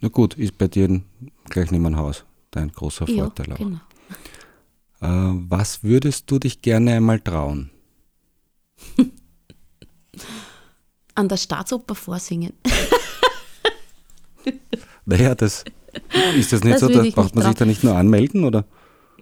Na 0.00 0.08
gut, 0.08 0.34
ist 0.34 0.58
bei 0.58 0.68
dir 0.68 1.00
gleich 1.48 1.70
neben 1.70 1.84
dem 1.84 1.96
Haus 1.96 2.24
dein 2.50 2.70
großer 2.70 3.08
Ja, 3.08 3.24
Vorteil 3.24 3.52
auch. 3.52 3.56
genau. 3.58 3.80
Äh, 5.02 5.08
was 5.08 5.82
würdest 5.82 6.30
du 6.30 6.38
dich 6.38 6.62
gerne 6.62 6.92
einmal 6.92 7.20
trauen? 7.20 7.70
An 11.14 11.28
der 11.28 11.36
Staatsoper 11.36 11.94
vorsingen. 11.94 12.52
Naja, 15.04 15.34
das 15.34 15.64
ist 16.36 16.52
das 16.52 16.62
nicht 16.62 16.74
Das 16.74 16.80
so, 16.80 16.88
da 16.88 17.02
braucht 17.02 17.34
man 17.34 17.44
sich 17.44 17.54
da 17.56 17.64
nicht 17.64 17.82
nur 17.82 17.96
anmelden 17.96 18.44
oder 18.44 18.64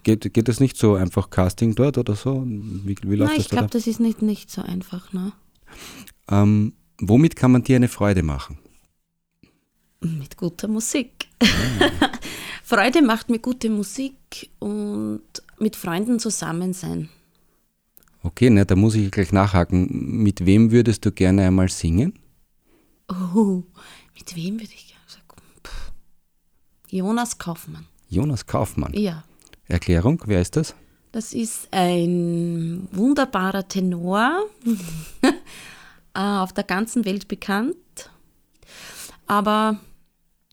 geht, 0.02 0.32
geht 0.34 0.46
das 0.46 0.60
nicht 0.60 0.76
so 0.76 0.94
einfach 0.94 1.30
Casting 1.30 1.74
dort 1.74 1.96
oder 1.96 2.14
so? 2.14 2.44
Wie, 2.46 2.94
wie 3.02 3.16
läuft 3.16 3.30
Nein, 3.30 3.36
das 3.38 3.46
ich 3.46 3.48
da? 3.48 3.56
glaube, 3.56 3.70
das 3.70 3.86
ist 3.86 3.98
nicht, 3.98 4.20
nicht 4.20 4.50
so 4.50 4.60
einfach. 4.60 5.12
Ne? 5.14 5.32
Ähm, 6.30 6.74
womit 7.00 7.34
kann 7.34 7.52
man 7.52 7.62
dir 7.62 7.76
eine 7.76 7.88
Freude 7.88 8.22
machen? 8.22 8.58
Mit 10.00 10.36
guter 10.36 10.68
Musik. 10.68 11.28
Freude 12.62 13.00
macht 13.02 13.30
mir 13.30 13.38
gute 13.38 13.70
Musik 13.70 14.50
und 14.58 15.22
mit 15.60 15.76
Freunden 15.76 16.18
zusammen 16.18 16.72
sein. 16.72 17.08
Okay, 18.22 18.50
ne, 18.50 18.66
da 18.66 18.76
muss 18.76 18.94
ich 18.94 19.10
gleich 19.10 19.32
nachhaken. 19.32 19.88
Mit 20.22 20.44
wem 20.44 20.70
würdest 20.70 21.04
du 21.04 21.12
gerne 21.12 21.46
einmal 21.46 21.68
singen? 21.68 22.18
Oh, 23.08 23.62
mit 24.14 24.36
wem 24.36 24.54
würde 24.54 24.74
ich 24.74 24.88
gerne 24.88 25.08
sagen? 25.08 25.40
Jonas 26.88 27.38
Kaufmann. 27.38 27.86
Jonas 28.08 28.46
Kaufmann. 28.46 28.92
Ja, 28.94 29.24
Erklärung, 29.68 30.22
wer 30.26 30.40
ist 30.40 30.56
das? 30.56 30.74
das 31.12 31.32
ist 31.32 31.68
ein 31.72 32.88
wunderbarer 32.92 33.66
Tenor, 33.66 34.46
äh, 35.22 36.20
auf 36.20 36.52
der 36.52 36.64
ganzen 36.64 37.04
Welt 37.04 37.28
bekannt. 37.28 37.76
Aber 39.26 39.80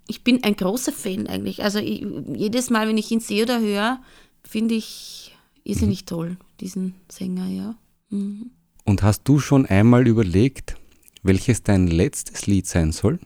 ich 0.07 0.23
bin 0.23 0.43
ein 0.43 0.55
großer 0.55 0.91
Fan 0.91 1.27
eigentlich. 1.27 1.63
Also 1.63 1.79
ich, 1.79 2.05
jedes 2.33 2.69
Mal, 2.69 2.87
wenn 2.87 2.97
ich 2.97 3.11
ihn 3.11 3.19
sehe 3.19 3.43
oder 3.43 3.59
höre, 3.59 3.99
finde 4.47 4.75
ich 4.75 5.35
irrsinnig 5.63 6.05
toll, 6.05 6.37
diesen 6.59 6.95
Sänger, 7.09 7.47
ja. 7.47 7.75
Mhm. 8.09 8.51
Und 8.85 9.03
hast 9.03 9.23
du 9.25 9.39
schon 9.39 9.65
einmal 9.65 10.07
überlegt, 10.07 10.77
welches 11.23 11.63
dein 11.63 11.87
letztes 11.87 12.47
Lied 12.47 12.67
sein 12.67 12.91
soll? 12.91 13.19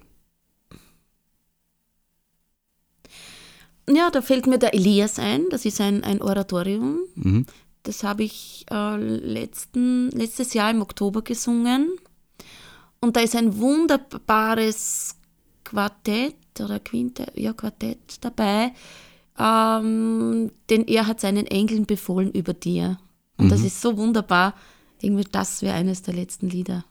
Ja, 3.87 4.09
da 4.09 4.21
fällt 4.21 4.47
mir 4.47 4.57
der 4.57 4.73
Elias 4.73 5.19
ein, 5.19 5.45
das 5.49 5.65
ist 5.65 5.81
ein, 5.81 6.03
ein 6.03 6.21
Oratorium. 6.21 6.99
Mhm. 7.15 7.45
Das 7.83 8.03
habe 8.03 8.23
ich 8.23 8.65
äh, 8.71 8.97
letzten, 8.97 10.09
letztes 10.11 10.53
Jahr 10.53 10.71
im 10.71 10.81
Oktober 10.81 11.21
gesungen. 11.21 11.89
Und 12.99 13.15
da 13.15 13.21
ist 13.21 13.35
ein 13.35 13.57
wunderbares 13.57 15.15
Quartett 15.63 16.35
oder 16.59 16.79
Quintett, 16.79 17.37
ja, 17.37 17.53
Quartett 17.53 18.17
dabei. 18.21 18.71
Ähm, 19.41 20.51
denn 20.69 20.85
er 20.87 21.07
hat 21.07 21.19
seinen 21.19 21.47
Engeln 21.47 21.85
befohlen 21.87 22.31
über 22.31 22.53
dir. 22.53 22.99
Und 23.37 23.49
das 23.49 23.63
ist 23.63 23.81
so 23.81 23.97
wunderbar. 23.97 24.53
Irgendwie, 25.01 25.25
das 25.31 25.63
wäre 25.63 25.73
eines 25.73 26.03
der 26.03 26.13
letzten 26.13 26.47
Lieder. 26.47 26.85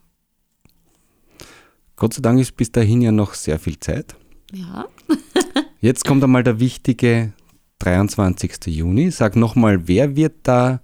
Gott 1.94 2.14
sei 2.14 2.22
Dank 2.22 2.40
ist 2.40 2.56
bis 2.56 2.72
dahin 2.72 3.02
ja 3.02 3.12
noch 3.12 3.34
sehr 3.34 3.60
viel 3.60 3.78
Zeit. 3.78 4.16
Ja. 4.52 4.86
Jetzt 5.80 6.04
kommt 6.04 6.24
einmal 6.24 6.42
der 6.42 6.58
wichtige 6.58 7.32
23. 7.78 8.66
Juni. 8.66 9.12
Sag 9.12 9.36
nochmal, 9.36 9.86
wer 9.86 10.16
wird 10.16 10.34
da 10.42 10.80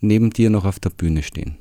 neben 0.00 0.30
dir 0.30 0.48
noch 0.48 0.64
auf 0.64 0.80
der 0.80 0.90
Bühne 0.90 1.22
stehen? 1.22 1.56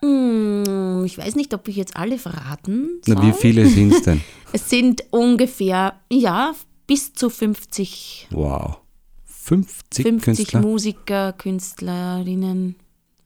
Hm, 0.00 1.04
ich 1.04 1.18
weiß 1.18 1.34
nicht, 1.34 1.52
ob 1.52 1.68
ich 1.68 1.76
jetzt 1.76 1.96
alle 1.96 2.16
verraten 2.18 3.00
soll. 3.04 3.16
Na, 3.16 3.22
wie 3.22 3.32
viele 3.32 3.66
sind 3.66 3.92
es 3.92 4.02
denn? 4.02 4.22
Es 4.52 4.68
sind 4.68 5.04
ungefähr, 5.10 6.00
ja, 6.10 6.54
bis 6.90 7.12
zu 7.14 7.30
50 7.30 8.26
Wow. 8.32 8.78
50, 9.24 10.04
50 10.04 10.22
Künstler? 10.24 10.60
Musiker, 10.60 11.32
Künstlerinnen, 11.34 12.74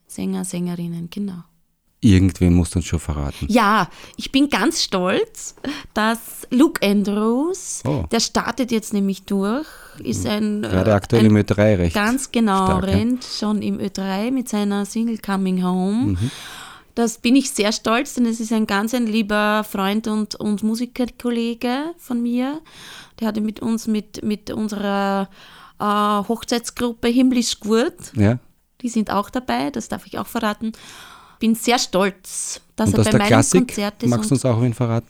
Sänger, 0.07 0.45
Sängerinnen, 0.45 1.09
genau. 1.11 1.45
Irgendwen 2.01 2.53
musst 2.53 2.75
du 2.75 2.81
uns 2.81 2.87
schon 2.87 3.01
verraten. 3.01 3.47
Ja, 3.49 3.89
ich 4.19 4.31
bin 4.31 4.51
ganz 4.51 4.83
stolz, 4.83 5.55
dass 5.95 6.47
Luke 6.51 6.87
Andrews, 6.87 7.81
Oh. 7.87 8.05
der 8.13 8.21
startet 8.21 8.71
jetzt 8.71 8.93
nämlich 8.93 9.23
durch, 9.23 9.67
ist 10.03 10.27
ein, 10.27 10.61
Gerade 10.61 10.91
äh, 10.91 10.95
aktuell 10.95 11.23
ein 11.25 11.31
im 11.31 11.37
Ö3 11.39 11.79
recht. 11.79 11.95
ganz 11.95 12.31
genau, 12.31 12.67
stark, 12.67 12.85
ja. 12.87 12.91
rennt 12.91 13.25
schon 13.25 13.63
im 13.63 13.79
Ö3 13.79 14.31
mit 14.31 14.51
seiner 14.51 14.85
Single 14.85 15.17
Coming 15.19 15.65
Home. 15.65 16.13
Mhm. 16.13 16.31
Das 16.95 17.19
bin 17.19 17.35
ich 17.35 17.51
sehr 17.51 17.73
stolz, 17.73 18.15
denn 18.15 18.25
es 18.27 18.39
ist 18.39 18.53
ein 18.53 18.67
ganz 18.67 18.95
ein 18.95 19.07
lieber 19.07 19.65
Freund 19.69 20.07
und, 20.07 20.37
und 20.37 20.63
Musikerkollege 20.63 21.95
von 21.99 22.23
mir. 22.23 22.61
Der 23.19 23.29
hatte 23.29 23.41
mit 23.41 23.61
uns, 23.61 23.87
mit, 23.89 24.23
mit 24.23 24.51
unserer 24.51 25.29
äh, 25.81 25.85
Hochzeitsgruppe 25.85 27.09
Himmlisch 27.09 27.59
gut, 27.61 27.95
Ja? 28.15 28.39
die 28.81 28.89
sind 28.89 29.11
auch 29.11 29.31
dabei, 29.31 29.71
das 29.71 29.89
darf 29.89 30.07
ich 30.07 30.19
auch 30.19 30.27
verraten. 30.27 30.73
Bin 31.41 31.55
sehr 31.57 31.79
stolz, 31.81 32.61
dass 32.77 32.91
Und 32.91 32.95
er 32.95 33.01
aus 33.01 33.11
bei 33.11 33.19
meinem 33.19 33.27
Klassik, 33.27 33.61
Konzert 33.69 34.03
ist. 34.03 34.11
magst 34.11 34.31
du 34.31 34.35
uns 34.35 34.45
auch 34.45 34.61
wen 34.63 34.73
verraten? 34.75 35.09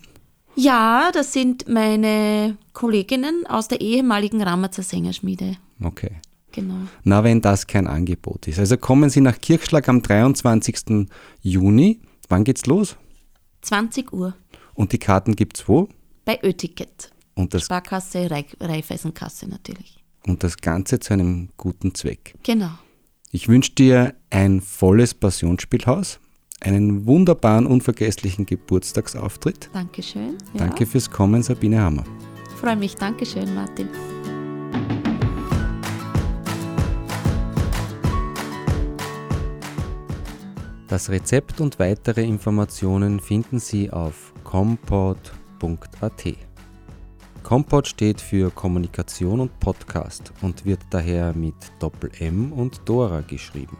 ja, 0.57 1.11
das 1.12 1.33
sind 1.33 1.68
meine 1.68 2.57
Kolleginnen 2.73 3.44
aus 3.49 3.66
der 3.68 3.81
ehemaligen 3.81 4.40
Ramatzer 4.40 4.83
Sängerschmiede. 4.85 5.57
Okay. 5.83 6.12
Genau. 6.55 6.75
Na, 7.03 7.25
wenn 7.25 7.40
das 7.40 7.67
kein 7.67 7.87
Angebot 7.88 8.47
ist. 8.47 8.59
Also 8.61 8.77
kommen 8.77 9.11
Sie 9.11 9.21
nach 9.21 9.40
Kirchschlag 9.40 9.88
am 9.88 10.03
23. 10.03 11.09
Juni. 11.43 12.01
Wann 12.29 12.45
geht's 12.45 12.67
los? 12.67 12.97
20 13.62 14.12
Uhr 14.12 14.35
Und 14.75 14.93
die 14.93 14.99
Karten 14.99 15.35
gibt's 15.35 15.69
wo? 15.69 15.88
bei 16.25 16.38
Ö-Ticket. 16.43 17.11
Und 17.35 17.53
das, 17.55 17.64
Sparkasse, 17.64 18.31
Reif- 18.31 18.57
Raiffeisenkasse 18.61 19.49
natürlich. 19.49 20.03
und 20.27 20.45
das 20.45 20.57
Ganze 20.59 21.01
zu 21.01 21.12
einem 21.14 21.49
guten 21.57 21.95
Zweck. 21.95 22.35
Genau. 22.45 22.71
Ich 23.33 23.49
wünsche 23.49 23.73
dir 23.73 24.14
ein 24.31 24.61
volles 24.61 25.12
Passionsspielhaus, 25.14 26.21
einen 26.61 27.05
wunderbaren, 27.07 27.67
unvergesslichen 27.67 28.47
Geburtstagsauftritt. 28.47 29.69
Dankeschön. 29.73 30.38
Ja. 30.55 30.61
Danke 30.61 30.87
fürs 30.87 31.11
Kommen, 31.11 31.43
Sabine 31.43 31.81
Hammer. 31.81 32.05
Freue 32.61 32.77
mich. 32.77 32.95
Dankeschön, 32.95 33.53
Martin. 33.55 33.88
Das 40.94 41.11
Rezept 41.11 41.61
und 41.61 41.80
weitere 41.80 42.22
Informationen 42.22 43.18
finden 43.18 43.59
Sie 43.59 43.90
auf 43.90 44.33
compot.at. 44.44 46.24
Compot 47.42 47.88
steht 47.88 48.20
für 48.20 48.52
Kommunikation 48.52 49.40
und 49.40 49.59
Podcast 49.59 50.33
und 50.40 50.64
wird 50.64 50.78
daher 50.90 51.35
mit 51.35 51.57
Doppel 51.80 52.12
M 52.20 52.52
und 52.52 52.80
Dora 52.85 53.22
geschrieben. 53.22 53.76